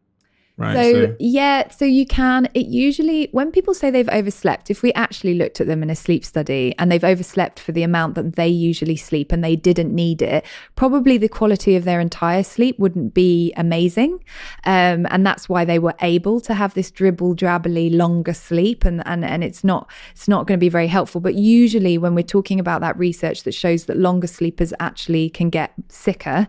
[0.59, 0.73] Right.
[0.73, 2.47] So, so, yeah, so you can.
[2.55, 5.95] It usually, when people say they've overslept, if we actually looked at them in a
[5.95, 9.93] sleep study and they've overslept for the amount that they usually sleep and they didn't
[9.93, 10.43] need it,
[10.75, 14.23] probably the quality of their entire sleep wouldn't be amazing.
[14.65, 18.83] Um, and that's why they were able to have this dribble drabbly longer sleep.
[18.83, 21.21] And, and, and it's not, it's not going to be very helpful.
[21.21, 25.51] But usually when we're talking about that research that shows that longer sleepers actually can
[25.51, 26.47] get sicker,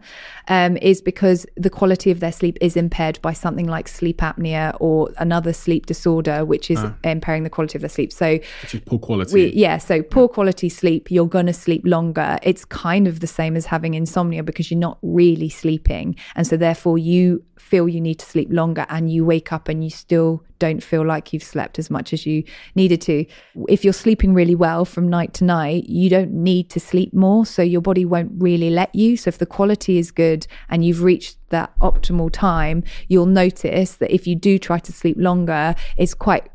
[0.48, 4.76] um, is because the quality of their sleep is impaired by something like sleep apnea
[4.80, 8.12] or another sleep disorder, which is uh, impairing the quality of their sleep.
[8.12, 9.34] So, which is poor quality.
[9.34, 9.78] We, yeah.
[9.78, 12.38] So, poor quality sleep, you're going to sleep longer.
[12.42, 16.16] It's kind of the same as having insomnia because you're not really sleeping.
[16.36, 19.84] And so, therefore, you feel you need to sleep longer and you wake up and
[19.84, 22.42] you still don't feel like you've slept as much as you
[22.74, 23.24] needed to.
[23.68, 27.46] If you're sleeping really well from night to night, you don't need to sleep more.
[27.46, 29.16] So your body won't really let you.
[29.16, 34.12] So if the quality is good and you've reached that optimal time, you'll notice that
[34.12, 36.48] if you do try to sleep longer, it's quite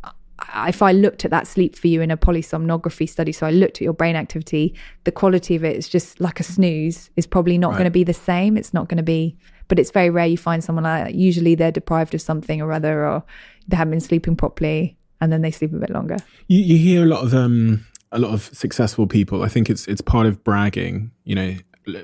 [0.68, 3.78] if I looked at that sleep for you in a polysomnography study, so I looked
[3.78, 7.58] at your brain activity, the quality of it is just like a snooze is probably
[7.58, 7.78] not right.
[7.78, 8.58] going to be the same.
[8.58, 9.38] It's not going to be,
[9.68, 11.16] but it's very rare you find someone like that.
[11.16, 13.24] Usually they're deprived of something or other, or
[13.68, 16.18] they haven't been sleeping properly, and then they sleep a bit longer.
[16.48, 19.44] You, you hear a lot of um, a lot of successful people.
[19.44, 21.12] I think it's it's part of bragging.
[21.24, 21.56] You know,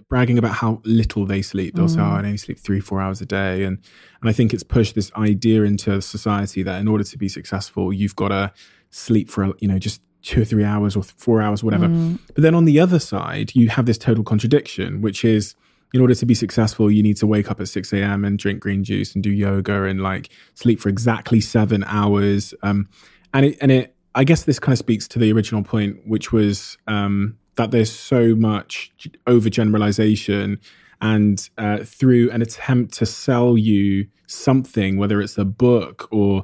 [0.09, 1.75] bragging about how little they sleep.
[1.75, 1.95] They'll mm.
[1.95, 3.77] say, "Oh, I only sleep three, four hours a day," and
[4.21, 7.93] and I think it's pushed this idea into society that in order to be successful,
[7.93, 8.51] you've got to
[8.89, 11.87] sleep for you know just two or three hours or four hours, whatever.
[11.87, 12.19] Mm.
[12.33, 15.55] But then on the other side, you have this total contradiction, which is
[15.93, 18.23] in order to be successful, you need to wake up at 6 a.m.
[18.23, 22.53] and drink green juice and do yoga and like sleep for exactly seven hours.
[22.61, 22.87] Um,
[23.33, 26.31] and it, and it, I guess this kind of speaks to the original point, which
[26.31, 28.91] was um, that there's so much
[29.25, 30.59] overgeneralization
[31.01, 36.43] and uh, through an attempt to sell you something, whether it's a book or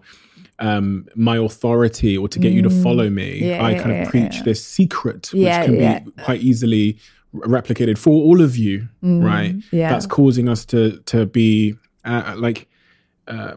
[0.59, 2.55] um, my authority or to get mm.
[2.55, 2.83] you to mm.
[2.83, 4.43] follow me, yeah, I kind yeah, of preach yeah.
[4.43, 6.97] this secret, which can be quite easily
[7.35, 9.55] replicated for all of you, mm, right?
[9.71, 9.89] Yeah.
[9.89, 12.67] That's causing us to to be uh, like
[13.27, 13.55] uh,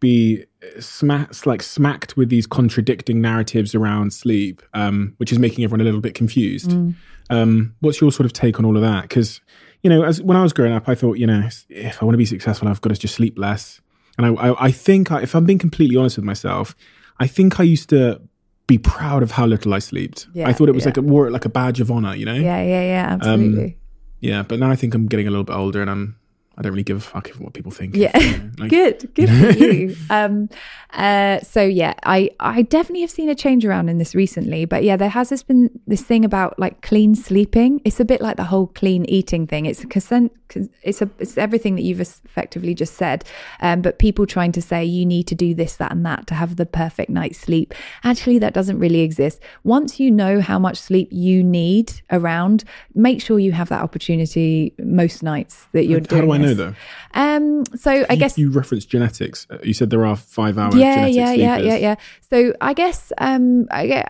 [0.00, 0.44] be
[0.80, 5.84] smacked like smacked with these contradicting narratives around sleep, um, which is making everyone a
[5.84, 6.70] little bit confused.
[6.70, 6.94] Mm.
[7.28, 9.02] Um, what's your sort of take on all of that?
[9.02, 9.40] Because
[9.82, 12.14] you know, as when I was growing up, I thought, you know, if I want
[12.14, 13.80] to be successful, I've got to just sleep less.
[14.18, 16.74] And I, I, I think, I, if I'm being completely honest with myself,
[17.20, 18.20] I think I used to
[18.66, 20.26] be proud of how little I slept.
[20.34, 20.88] Yeah, I thought it was yeah.
[20.88, 22.34] like a more like a badge of honor, you know?
[22.34, 23.64] Yeah, yeah, yeah, um, absolutely.
[23.64, 23.74] Um,
[24.20, 26.16] yeah, but now I think I'm getting a little bit older and I'm
[26.58, 27.94] I don't really give a fuck what people think.
[27.94, 29.94] Yeah, you know, like, good, good for you.
[30.08, 30.48] Um,
[30.94, 34.82] uh, so yeah, I I definitely have seen a change around in this recently, but
[34.82, 37.82] yeah, there has this been this thing about like clean sleeping.
[37.84, 39.66] It's a bit like the whole clean eating thing.
[39.66, 40.32] It's a consent.
[40.82, 43.24] It's a it's everything that you've effectively just said.
[43.60, 46.34] Um, but people trying to say you need to do this, that, and that to
[46.34, 47.74] have the perfect night's sleep.
[48.04, 49.40] Actually, that doesn't really exist.
[49.64, 54.72] Once you know how much sleep you need around, make sure you have that opportunity
[54.78, 56.74] most nights that you're how doing know though?
[57.14, 59.46] Um, so I you, guess you referenced genetics.
[59.50, 60.74] Uh, you said there are five hours.
[60.74, 61.94] Yeah, yeah, yeah, yeah, yeah.
[62.30, 64.06] So I guess um, I get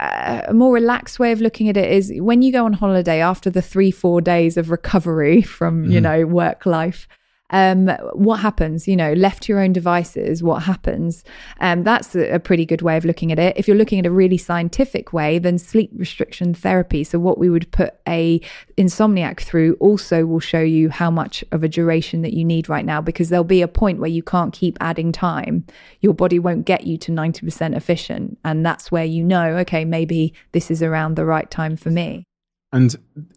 [0.49, 3.51] a more relaxed way of looking at it is when you go on holiday after
[3.51, 5.93] the three four days of recovery from mm.
[5.93, 6.03] you mm-hmm.
[6.27, 7.09] Work life
[7.51, 8.89] um, what happens?
[8.89, 11.23] You know, left to your own devices, what happens?
[11.61, 13.57] Um, that's a, a, pretty good way of looking at it.
[13.57, 17.05] If you're looking at a really scientific way, then sleep restriction therapy.
[17.05, 18.41] So what we would put a
[18.77, 22.85] insomniac through also will show you how much of a duration that you need right
[22.85, 25.65] now, because there'll be a point where you can't keep adding time.
[26.01, 28.39] Your body won't get you to 90% efficient.
[28.45, 32.25] And that's where you know, okay, maybe this is around the right time for me.
[32.73, 32.97] And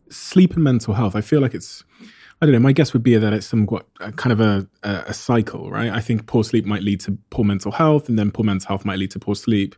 [0.09, 1.83] sleep and mental health, I feel like it's
[2.41, 2.59] I don't know.
[2.59, 3.85] My guess would be that it's somewhat
[4.15, 5.91] kind of a, a cycle, right?
[5.91, 8.85] I think poor sleep might lead to poor mental health, and then poor mental health
[8.85, 9.75] might lead to poor sleep.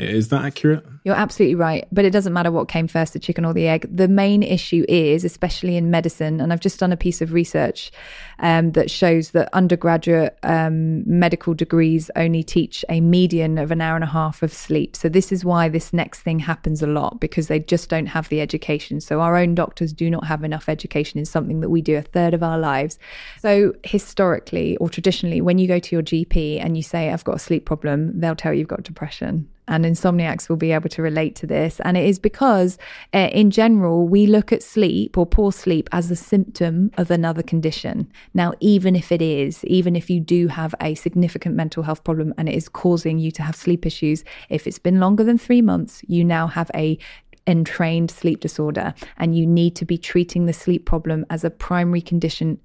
[0.00, 0.84] Is that accurate?
[1.04, 1.86] You're absolutely right.
[1.92, 3.86] But it doesn't matter what came first, the chicken or the egg.
[3.94, 7.90] The main issue is, especially in medicine, and I've just done a piece of research
[8.38, 13.94] um, that shows that undergraduate um, medical degrees only teach a median of an hour
[13.94, 14.96] and a half of sleep.
[14.96, 18.28] So this is why this next thing happens a lot because they just don't have
[18.30, 19.00] the education.
[19.00, 22.02] So our own doctors do not have enough education in something that we do a
[22.02, 22.98] third of our lives.
[23.40, 27.36] So historically or traditionally, when you go to your GP and you say, I've got
[27.36, 31.00] a sleep problem, they'll tell you you've got depression and insomniacs will be able to
[31.00, 31.80] relate to this.
[31.84, 32.76] And it is because,
[33.14, 37.42] uh, in general, we look at sleep or poor sleep as a symptom of another
[37.42, 38.10] condition.
[38.34, 42.34] Now, even if it is, even if you do have a significant mental health problem
[42.36, 45.62] and it is causing you to have sleep issues, if it's been longer than three
[45.62, 46.98] months, you now have a
[47.46, 52.02] entrained sleep disorder and you need to be treating the sleep problem as a primary
[52.02, 52.58] condition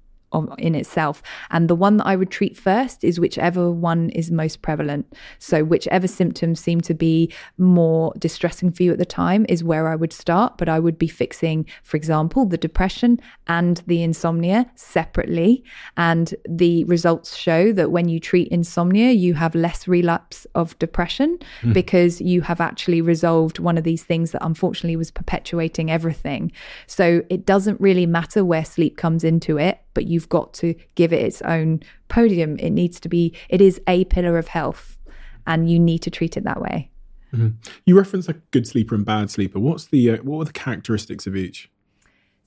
[0.58, 1.22] in itself.
[1.50, 5.12] And the one that I would treat first is whichever one is most prevalent.
[5.38, 9.88] So, whichever symptoms seem to be more distressing for you at the time is where
[9.88, 10.58] I would start.
[10.58, 15.64] But I would be fixing, for example, the depression and the insomnia separately.
[15.96, 21.38] And the results show that when you treat insomnia, you have less relapse of depression
[21.62, 21.72] mm.
[21.72, 26.52] because you have actually resolved one of these things that unfortunately was perpetuating everything.
[26.86, 31.10] So, it doesn't really matter where sleep comes into it but you've got to give
[31.10, 32.58] it its own podium.
[32.58, 34.98] It needs to be, it is a pillar of health,
[35.46, 36.90] and you need to treat it that way.
[37.32, 37.56] Mm-hmm.
[37.86, 39.58] You reference a good sleeper and bad sleeper.
[39.58, 41.70] What's the uh, what are the characteristics of each?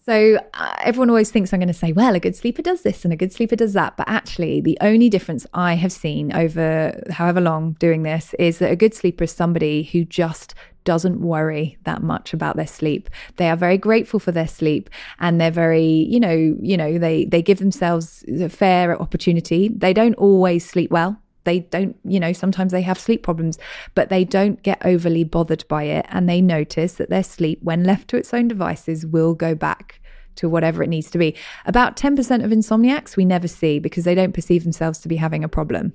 [0.06, 3.04] So uh, everyone always thinks I'm going to say, well, a good sleeper does this
[3.04, 3.98] and a good sleeper does that.
[3.98, 8.72] But actually, the only difference I have seen over however long doing this is that
[8.72, 10.54] a good sleeper is somebody who just
[10.90, 13.12] doesn't worry that much about their sleep.
[13.36, 17.26] They are very grateful for their sleep and they're very, you know, you know, they
[17.26, 19.68] they give themselves a fair opportunity.
[19.68, 23.58] They don't always sleep well they don't, you know, sometimes they have sleep problems,
[23.96, 26.06] but they don't get overly bothered by it.
[26.10, 30.00] And they notice that their sleep, when left to its own devices, will go back
[30.36, 31.36] to whatever it needs to be.
[31.66, 35.44] About 10% of insomniacs we never see because they don't perceive themselves to be having
[35.44, 35.94] a problem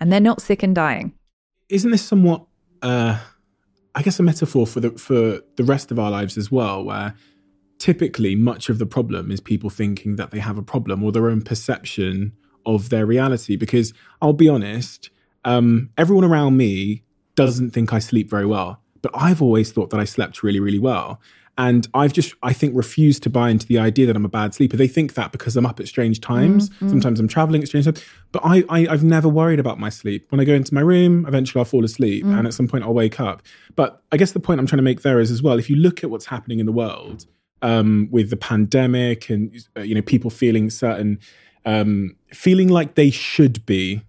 [0.00, 1.12] and they're not sick and dying.
[1.68, 2.46] Isn't this somewhat,
[2.80, 3.18] uh,
[3.94, 7.14] I guess, a metaphor for the for the rest of our lives as well, where
[7.78, 11.28] typically much of the problem is people thinking that they have a problem or their
[11.28, 12.32] own perception
[12.66, 13.56] of their reality.
[13.56, 15.10] Because I'll be honest,
[15.44, 20.00] um, everyone around me doesn't think I sleep very well, but I've always thought that
[20.00, 21.20] I slept really, really well.
[21.58, 24.54] And I've just, I think, refused to buy into the idea that I'm a bad
[24.54, 24.76] sleeper.
[24.76, 26.70] They think that because I'm up at strange times.
[26.70, 26.88] Mm-hmm.
[26.88, 28.02] Sometimes I'm traveling at strange times.
[28.30, 30.26] But I, I, have never worried about my sleep.
[30.30, 32.24] When I go into my room, eventually I'll fall asleep.
[32.24, 32.38] Mm.
[32.38, 33.42] And at some point I'll wake up.
[33.74, 35.74] But I guess the point I'm trying to make there is as well, if you
[35.74, 37.26] look at what's happening in the world
[37.60, 41.18] um, with the pandemic and, uh, you know, people feeling certain
[41.64, 44.02] um, feeling like they should be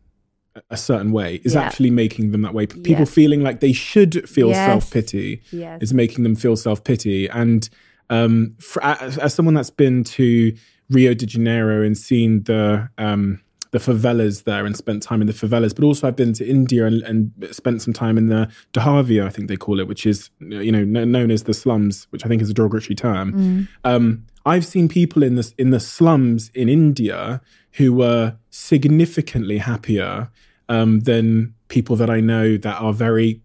[0.70, 1.62] a certain way is yeah.
[1.62, 2.66] actually making them that way.
[2.66, 3.12] People yes.
[3.12, 4.66] feeling like they should feel yes.
[4.66, 5.82] self pity yes.
[5.82, 7.28] is making them feel self pity.
[7.30, 7.70] And
[8.10, 10.56] um, for, as, as, someone that's been to
[10.90, 13.42] Rio de Janeiro and seen the um,
[13.72, 16.86] the favelas there and spent time in the favelas, but also I've been to India
[16.86, 20.30] and, and spent some time in the Dharavia, I think they call it, which is
[20.40, 23.34] you know known as the slums, which I think is a derogatory term.
[23.34, 23.68] Mm.
[23.84, 27.42] Um, I've seen people in the in the slums in India
[27.80, 30.30] who were significantly happier
[30.68, 33.42] um, than people that I know that are very,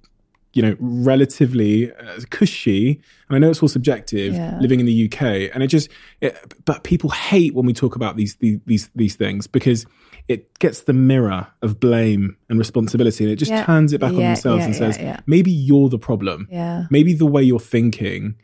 [0.55, 3.01] you know, relatively uh, cushy.
[3.29, 4.59] And I know it's all subjective, yeah.
[4.61, 5.23] living in the UK,
[5.55, 5.89] and it just,
[6.21, 9.87] it, but people hate when we talk about these these these things because
[10.27, 13.65] it gets the mirror of blame and responsibility and it just yeah.
[13.65, 17.13] turns it back yeah, on themselves yeah, and says maybe you're the problem yeah maybe
[17.13, 18.35] the way you're thinking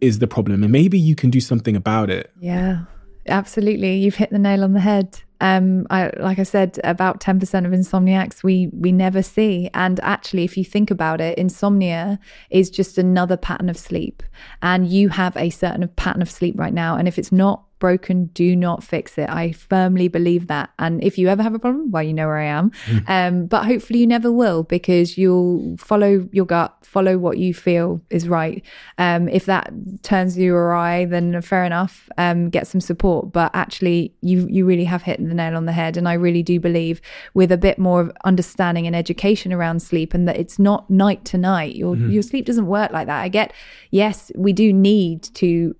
[0.00, 2.32] is the problem and maybe you can do something about it.
[2.38, 2.84] Yeah,
[3.28, 3.96] absolutely.
[3.96, 5.22] You've hit the nail on the head.
[5.40, 9.70] Um, I, like I said, about 10% of insomniacs we we never see.
[9.74, 12.18] And actually, if you think about it, insomnia
[12.50, 14.22] is just another pattern of sleep.
[14.62, 16.96] And you have a certain pattern of sleep right now.
[16.96, 19.28] And if it's not broken, do not fix it.
[19.28, 20.70] I firmly believe that.
[20.78, 22.70] And if you ever have a problem, well, you know where I am.
[22.86, 23.08] Mm.
[23.08, 28.00] Um, but hopefully you never will because you'll follow your gut, follow what you feel
[28.10, 28.64] is right.
[28.98, 29.72] Um, if that
[30.02, 33.32] turns you awry, then fair enough, um, get some support.
[33.32, 35.96] But actually, you you really have hit the nail on the head.
[35.96, 37.00] And I really do believe
[37.34, 41.38] with a bit more understanding and education around sleep and that it's not night to
[41.38, 41.74] night.
[41.74, 42.12] Your mm.
[42.12, 43.22] your sleep doesn't work like that.
[43.22, 43.52] I get,
[43.90, 45.74] yes, we do need to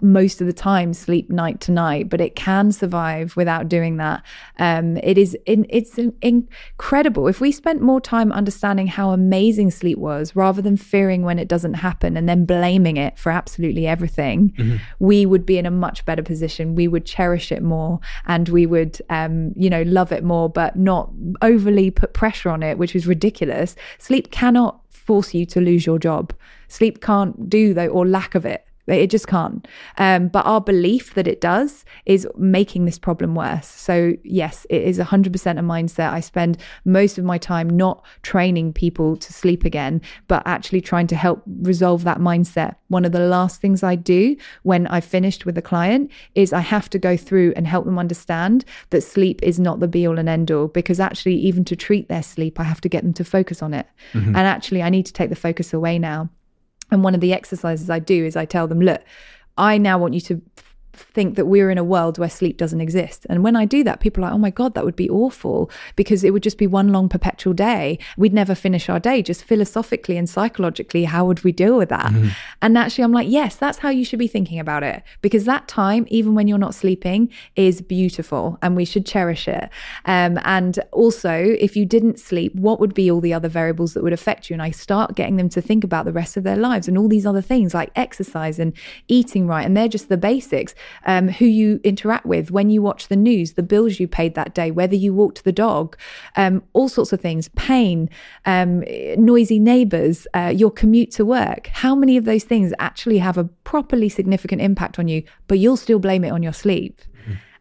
[0.00, 3.98] most of the time sleep sleep night to night, but it can survive without doing
[3.98, 4.20] that.
[4.58, 7.28] Um, it is in, it's incredible.
[7.28, 11.46] If we spent more time understanding how amazing sleep was, rather than fearing when it
[11.46, 14.76] doesn't happen and then blaming it for absolutely everything, mm-hmm.
[14.98, 16.74] we would be in a much better position.
[16.74, 20.74] We would cherish it more, and we would, um, you know, love it more, but
[20.74, 21.12] not
[21.42, 23.76] overly put pressure on it, which is ridiculous.
[23.98, 26.32] Sleep cannot force you to lose your job.
[26.66, 29.66] Sleep can't do though, or lack of it it just can't.
[29.98, 33.66] Um, but our belief that it does is making this problem worse.
[33.66, 36.12] So, yes, it is 100% a mindset.
[36.12, 41.06] I spend most of my time not training people to sleep again, but actually trying
[41.08, 42.76] to help resolve that mindset.
[42.88, 46.60] One of the last things I do when I've finished with a client is I
[46.60, 50.18] have to go through and help them understand that sleep is not the be all
[50.18, 53.14] and end all, because actually, even to treat their sleep, I have to get them
[53.14, 53.86] to focus on it.
[54.12, 54.28] Mm-hmm.
[54.28, 56.28] And actually, I need to take the focus away now.
[56.94, 59.02] And one of the exercises I do is I tell them, look,
[59.58, 60.40] I now want you to
[60.96, 63.26] think that we're in a world where sleep doesn't exist.
[63.28, 65.70] And when I do that, people are like, oh my God, that would be awful
[65.96, 67.98] because it would just be one long perpetual day.
[68.16, 69.22] We'd never finish our day.
[69.22, 72.12] Just philosophically and psychologically, how would we deal with that?
[72.12, 72.28] Mm-hmm.
[72.62, 75.68] And actually, I'm like, yes, that's how you should be thinking about it because that
[75.68, 79.68] time, even when you're not sleeping, is beautiful and we should cherish it.
[80.04, 84.02] Um, and also, if you didn't sleep, what would be all the other variables that
[84.02, 84.54] would affect you?
[84.54, 87.08] And I start getting them to think about the rest of their lives and all
[87.08, 88.72] these other things like exercise and
[89.08, 89.64] eating right.
[89.64, 90.74] And they're just the basics
[91.06, 94.54] um, who you interact with, when you watch the news, the bills you paid that
[94.54, 95.96] day, whether you walked the dog,
[96.36, 98.08] um, all sorts of things, pain,
[98.46, 98.84] um,
[99.16, 101.68] noisy neighbors, uh, your commute to work.
[101.68, 105.76] How many of those things actually have a properly significant impact on you, but you'll
[105.76, 107.00] still blame it on your sleep?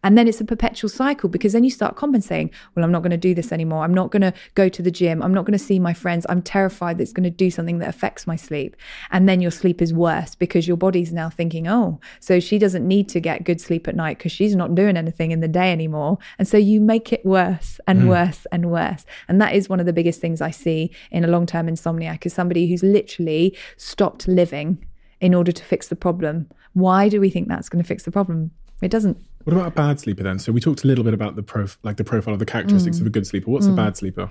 [0.04, 2.52] And then it's a perpetual cycle because then you start compensating.
[2.76, 3.84] Well, I'm not going to do this anymore.
[3.84, 5.22] I'm not going to go to the gym.
[5.22, 6.26] I'm not going to see my friends.
[6.30, 8.76] I'm terrified that it's going to do something that affects my sleep.
[9.12, 12.88] And then your sleep is worse because your body's now thinking, oh, so she doesn't
[12.88, 15.72] need to get good sleep at night because she's not doing anything in the day
[15.72, 16.18] anymore.
[16.38, 18.10] And so you make it worse and mm.
[18.10, 19.06] worse and worse.
[19.28, 22.26] And that is one of the biggest things I see in a long term insomniac
[22.26, 24.86] is somebody who's literally stopped living
[25.22, 26.50] in order to fix the problem.
[26.74, 28.52] Why do we think that's going to fix the problem?
[28.82, 29.18] It doesn't.
[29.44, 30.40] What about a bad sleeper then?
[30.40, 32.98] So we talked a little bit about the prof, like the profile of the characteristics
[32.98, 33.02] mm.
[33.02, 33.52] of a good sleeper.
[33.52, 33.74] What's mm.
[33.74, 34.30] a bad sleeper?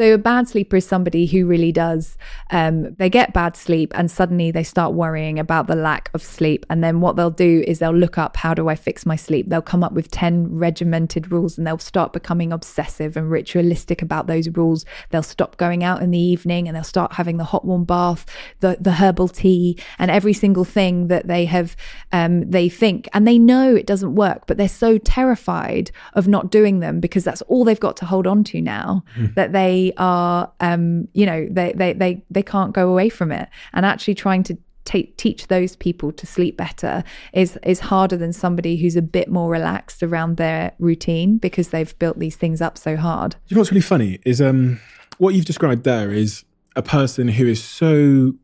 [0.00, 2.16] So a bad sleeper is somebody who really does,
[2.52, 6.64] um, they get bad sleep and suddenly they start worrying about the lack of sleep.
[6.70, 9.50] And then what they'll do is they'll look up, how do I fix my sleep?
[9.50, 14.26] They'll come up with 10 regimented rules and they'll start becoming obsessive and ritualistic about
[14.26, 14.86] those rules.
[15.10, 18.24] They'll stop going out in the evening and they'll start having the hot warm bath,
[18.60, 21.76] the, the herbal tea and every single thing that they have,
[22.10, 23.06] um, they think.
[23.12, 27.22] And they know it doesn't work, but they're so terrified of not doing them because
[27.22, 29.34] that's all they've got to hold on to now mm.
[29.34, 33.48] that they are, um, you know, they, they, they, they can't go away from it.
[33.72, 38.76] And actually trying to teach those people to sleep better is is harder than somebody
[38.76, 42.96] who's a bit more relaxed around their routine because they've built these things up so
[42.96, 43.36] hard.
[43.46, 44.80] You know what's really funny is um
[45.18, 46.44] what you've described there is
[46.76, 48.34] a person who is so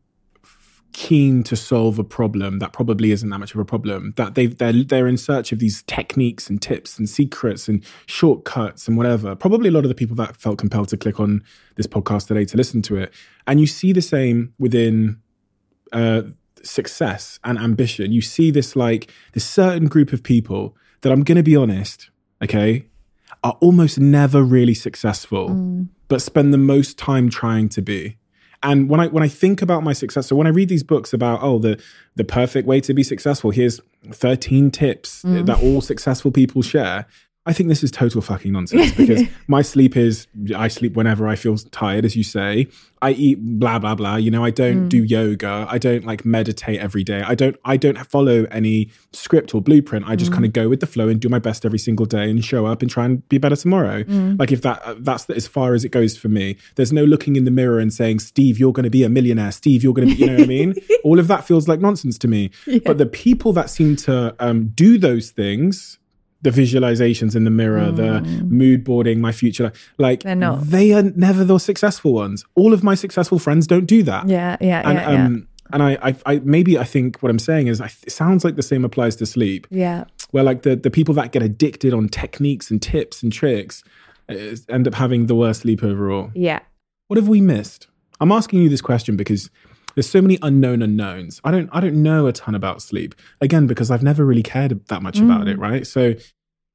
[0.97, 4.47] keen to solve a problem that probably isn't that much of a problem that they
[4.47, 9.35] they're they're in search of these techniques and tips and secrets and shortcuts and whatever.
[9.35, 11.43] Probably a lot of the people that felt compelled to click on
[11.75, 13.13] this podcast today to listen to it.
[13.45, 15.21] And you see the same within
[15.91, 16.23] uh,
[16.63, 18.11] success and ambition.
[18.11, 22.09] You see this like this certain group of people that i'm going to be honest
[22.43, 22.85] okay
[23.43, 25.87] are almost never really successful mm.
[26.07, 28.17] but spend the most time trying to be
[28.63, 31.13] and when I when I think about my success, so when I read these books
[31.13, 31.81] about oh the
[32.15, 33.79] the perfect way to be successful, here's
[34.11, 35.45] 13 tips mm.
[35.45, 37.05] that all successful people share.
[37.47, 41.35] I think this is total fucking nonsense because my sleep is I sleep whenever I
[41.35, 42.67] feel tired, as you say.
[43.01, 44.17] I eat blah blah blah.
[44.17, 44.89] You know, I don't mm.
[44.89, 45.65] do yoga.
[45.69, 47.21] I don't like meditate every day.
[47.25, 50.05] I don't I don't follow any script or blueprint.
[50.09, 50.33] I just mm.
[50.33, 52.65] kind of go with the flow and do my best every single day and show
[52.65, 54.03] up and try and be better tomorrow.
[54.03, 54.37] Mm.
[54.37, 56.57] Like if that that's as far as it goes for me.
[56.75, 59.53] There's no looking in the mirror and saying, "Steve, you're going to be a millionaire.
[59.53, 60.75] Steve, you're going to be." You know what I mean?
[61.05, 62.51] All of that feels like nonsense to me.
[62.65, 62.79] Yeah.
[62.83, 65.99] But the people that seem to um, do those things
[66.41, 67.95] the visualizations in the mirror, mm.
[67.95, 69.71] the mood boarding, my future.
[69.97, 70.61] Like They're not.
[70.63, 72.45] they are never the successful ones.
[72.55, 74.27] All of my successful friends don't do that.
[74.27, 75.07] Yeah, yeah, and, yeah.
[75.07, 75.43] Um, yeah.
[75.73, 78.55] And I, I, I, maybe I think what I'm saying is, I, it sounds like
[78.55, 79.67] the same applies to sleep.
[79.69, 80.05] Yeah.
[80.31, 83.83] Where like the the people that get addicted on techniques and tips and tricks
[84.29, 86.31] uh, end up having the worst sleep overall.
[86.35, 86.59] Yeah.
[87.07, 87.87] What have we missed?
[88.19, 89.49] I'm asking you this question because
[89.97, 91.41] there's so many unknown unknowns.
[91.43, 93.15] I don't I don't know a ton about sleep.
[93.41, 95.25] Again, because I've never really cared that much mm.
[95.25, 95.87] about it, right?
[95.87, 96.13] So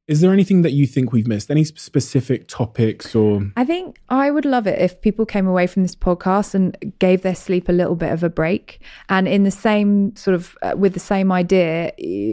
[0.09, 1.49] is there anything that you think we've missed?
[1.49, 5.83] Any specific topics or I think I would love it if people came away from
[5.83, 9.53] this podcast and gave their sleep a little bit of a break and in the
[9.53, 11.93] same sort of uh, with the same idea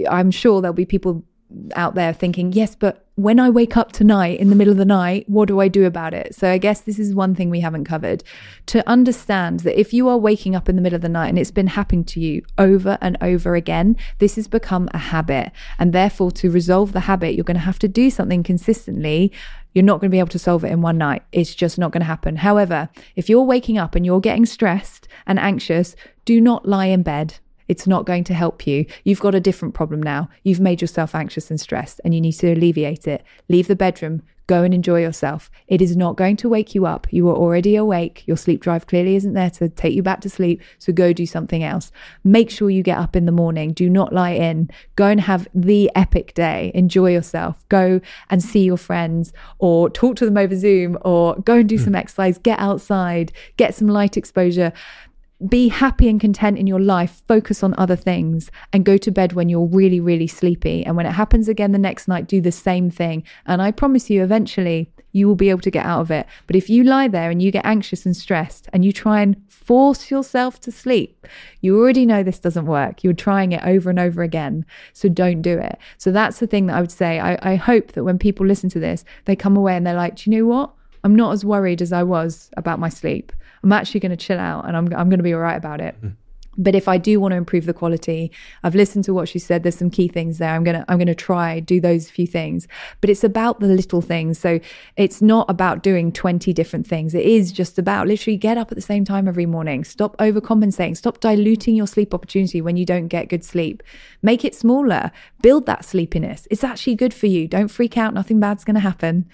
[0.09, 1.23] I'm sure there'll be people
[1.75, 4.85] out there thinking, yes, but when I wake up tonight in the middle of the
[4.85, 6.35] night, what do I do about it?
[6.35, 8.23] So I guess this is one thing we haven't covered.
[8.67, 11.39] To understand that if you are waking up in the middle of the night and
[11.39, 15.51] it's been happening to you over and over again, this has become a habit.
[15.79, 19.31] And therefore, to resolve the habit, you're going to have to do something consistently.
[19.73, 21.23] You're not going to be able to solve it in one night.
[21.31, 22.37] It's just not going to happen.
[22.37, 25.95] However, if you're waking up and you're getting stressed and anxious,
[26.25, 27.39] do not lie in bed
[27.70, 28.86] it's not going to help you.
[29.05, 30.28] You've got a different problem now.
[30.43, 33.24] You've made yourself anxious and stressed and you need to alleviate it.
[33.47, 34.24] Leave the bedroom.
[34.47, 35.51] Go and enjoy yourself.
[35.67, 37.05] It is not going to wake you up.
[37.11, 38.24] You are already awake.
[38.26, 40.63] Your sleep drive clearly isn't there to take you back to sleep.
[40.80, 41.91] So go do something else.
[42.24, 43.74] Make sure you get up in the morning.
[43.74, 44.72] Do not lie in.
[44.95, 46.72] Go and have the epic day.
[46.74, 47.63] Enjoy yourself.
[47.70, 48.01] Go
[48.32, 51.84] and see your friends or talk to them over Zoom or go and do hmm.
[51.84, 52.39] some exercise.
[52.39, 53.32] Get outside.
[53.57, 54.74] Get some light exposure
[55.47, 59.33] be happy and content in your life, focus on other things, and go to bed
[59.33, 60.85] when you're really, really sleepy.
[60.85, 63.23] And when it happens again the next night, do the same thing.
[63.45, 66.27] And I promise you, eventually, you will be able to get out of it.
[66.45, 69.41] But if you lie there and you get anxious and stressed and you try and
[69.47, 71.25] force yourself to sleep,
[71.61, 73.03] you already know this doesn't work.
[73.03, 74.65] You're trying it over and over again.
[74.93, 75.79] So don't do it.
[75.97, 77.19] So that's the thing that I would say.
[77.19, 80.17] I, I hope that when people listen to this, they come away and they're like,
[80.17, 80.73] do you know what?
[81.03, 83.31] I'm not as worried as I was about my sleep.
[83.64, 85.82] I'm actually going to chill out and I'm, I'm going to be all right about
[85.82, 85.95] it.
[85.97, 86.10] Mm-hmm.
[86.57, 88.32] but if i do want to improve the quality
[88.64, 90.53] i've listened to what she said there's some key things there.
[90.55, 92.68] I'm gonna i'm gonna try do those few things.
[93.01, 94.39] But it's about the little things.
[94.39, 94.60] So
[94.97, 97.14] it's not about doing 20 different things.
[97.14, 99.84] It is just about literally get up at the same time every morning.
[99.84, 100.97] Stop overcompensating.
[100.97, 103.84] Stop diluting your sleep opportunity when you don't get good sleep.
[104.22, 105.12] Make it smaller.
[105.41, 106.47] Build that sleepiness.
[106.51, 107.47] It's actually good for you.
[107.47, 108.14] Don't freak out.
[108.14, 109.30] Nothing bad's gonna happen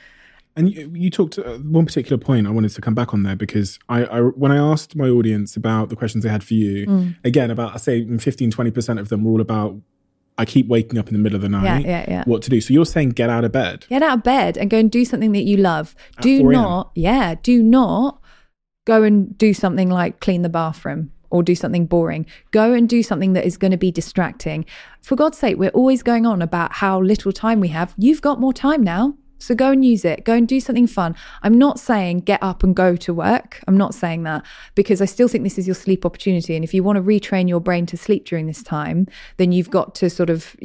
[0.55, 2.47] and you, you talked uh, one particular point.
[2.47, 5.55] I wanted to come back on there because I, I when I asked my audience
[5.57, 7.15] about the questions they had for you, mm.
[7.23, 9.75] again about I say 15, 20 percent of them were all about
[10.37, 11.85] I keep waking up in the middle of the night.
[11.85, 12.23] Yeah, yeah, yeah.
[12.25, 12.59] What to do?
[12.61, 13.85] So you're saying get out of bed.
[13.89, 15.95] Get out of bed and go and do something that you love.
[16.17, 18.21] At do not, yeah, do not
[18.85, 22.25] go and do something like clean the bathroom or do something boring.
[22.51, 24.65] Go and do something that is going to be distracting.
[25.01, 27.93] For God's sake, we're always going on about how little time we have.
[27.97, 29.15] You've got more time now.
[29.37, 30.23] So go and use it.
[30.23, 31.15] Go and do something fun.
[31.43, 33.61] I'm not saying get up and go to work.
[33.67, 36.55] I'm not saying that because I still think this is your sleep opportunity.
[36.55, 39.07] And if you want to retrain your brain to sleep during this time,
[39.37, 40.55] then you've got to sort of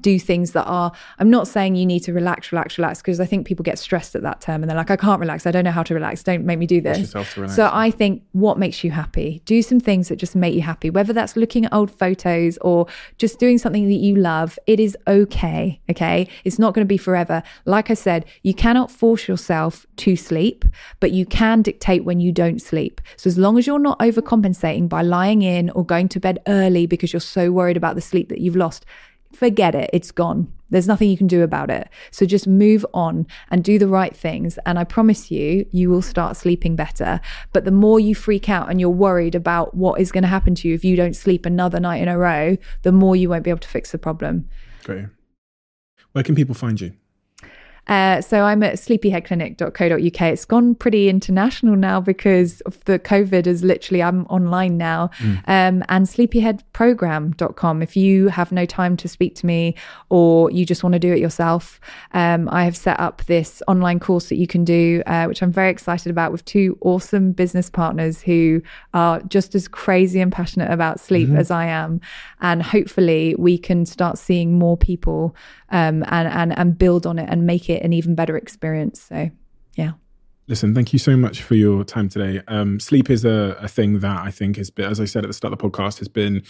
[0.00, 3.26] do things that are, I'm not saying you need to relax, relax, relax, because I
[3.26, 5.46] think people get stressed at that term and they're like, I can't relax.
[5.46, 6.22] I don't know how to relax.
[6.22, 7.10] Don't make me do this.
[7.54, 9.42] So I think what makes you happy?
[9.44, 12.86] Do some things that just make you happy, whether that's looking at old photos or
[13.18, 14.58] just doing something that you love.
[14.66, 15.80] It is okay.
[15.90, 16.28] Okay.
[16.44, 17.42] It's not going to be forever.
[17.64, 20.64] Like I said, you cannot force yourself to sleep,
[21.00, 23.00] but you can dictate when you don't sleep.
[23.16, 26.86] So as long as you're not overcompensating by lying in or going to bed early
[26.86, 28.84] because you're so worried about the sleep that you've lost,
[29.32, 29.90] forget it.
[29.92, 30.52] It's gone.
[30.70, 31.88] There's nothing you can do about it.
[32.10, 34.58] So just move on and do the right things.
[34.66, 37.20] And I promise you, you will start sleeping better.
[37.52, 40.54] But the more you freak out and you're worried about what is going to happen
[40.56, 43.44] to you if you don't sleep another night in a row, the more you won't
[43.44, 44.48] be able to fix the problem.
[44.84, 45.06] Great.
[46.12, 46.92] Where can people find you?
[47.90, 50.20] Uh, so I'm at sleepyheadclinic.co.uk.
[50.22, 55.10] It's gone pretty international now because of the COVID is literally, I'm online now.
[55.18, 55.36] Mm.
[55.48, 57.82] Um, and sleepyheadprogram.com.
[57.82, 59.74] If you have no time to speak to me
[60.08, 61.80] or you just want to do it yourself,
[62.12, 65.52] um, I have set up this online course that you can do, uh, which I'm
[65.52, 68.62] very excited about with two awesome business partners who
[68.94, 71.38] are just as crazy and passionate about sleep mm-hmm.
[71.38, 72.00] as I am.
[72.40, 75.34] And hopefully we can start seeing more people
[75.70, 79.00] um, and, and, and build on it and make it an even better experience.
[79.02, 79.30] So,
[79.74, 79.92] yeah.
[80.46, 82.42] Listen, thank you so much for your time today.
[82.48, 85.28] Um, sleep is a, a, thing that I think has been, as I said at
[85.28, 86.42] the start of the podcast, has been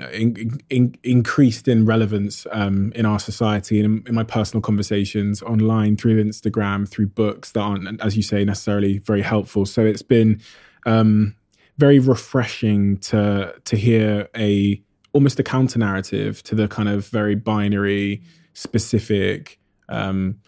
[0.00, 4.62] uh, in, in, increased in relevance um, in our society and in, in, my personal
[4.62, 9.66] conversations online through Instagram, through books that aren't, as you say, necessarily very helpful.
[9.66, 10.40] So it's been
[10.86, 11.34] um,
[11.76, 14.82] very refreshing to to hear a
[15.12, 18.22] almost a counter narrative to the kind of very binary,
[18.56, 20.40] specific, um,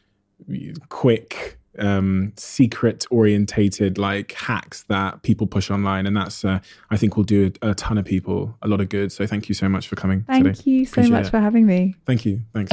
[0.89, 6.59] quick, um, secret orientated like hacks that people push online, and that's uh,
[6.91, 9.13] I think will do a, a, ton of people a lot of good.
[9.13, 10.25] So thank you so much for coming.
[10.25, 10.63] Thank today.
[10.65, 11.31] you so Appreciate much it.
[11.31, 11.95] for having me.
[12.07, 12.41] Thank you.
[12.53, 12.73] Thanks.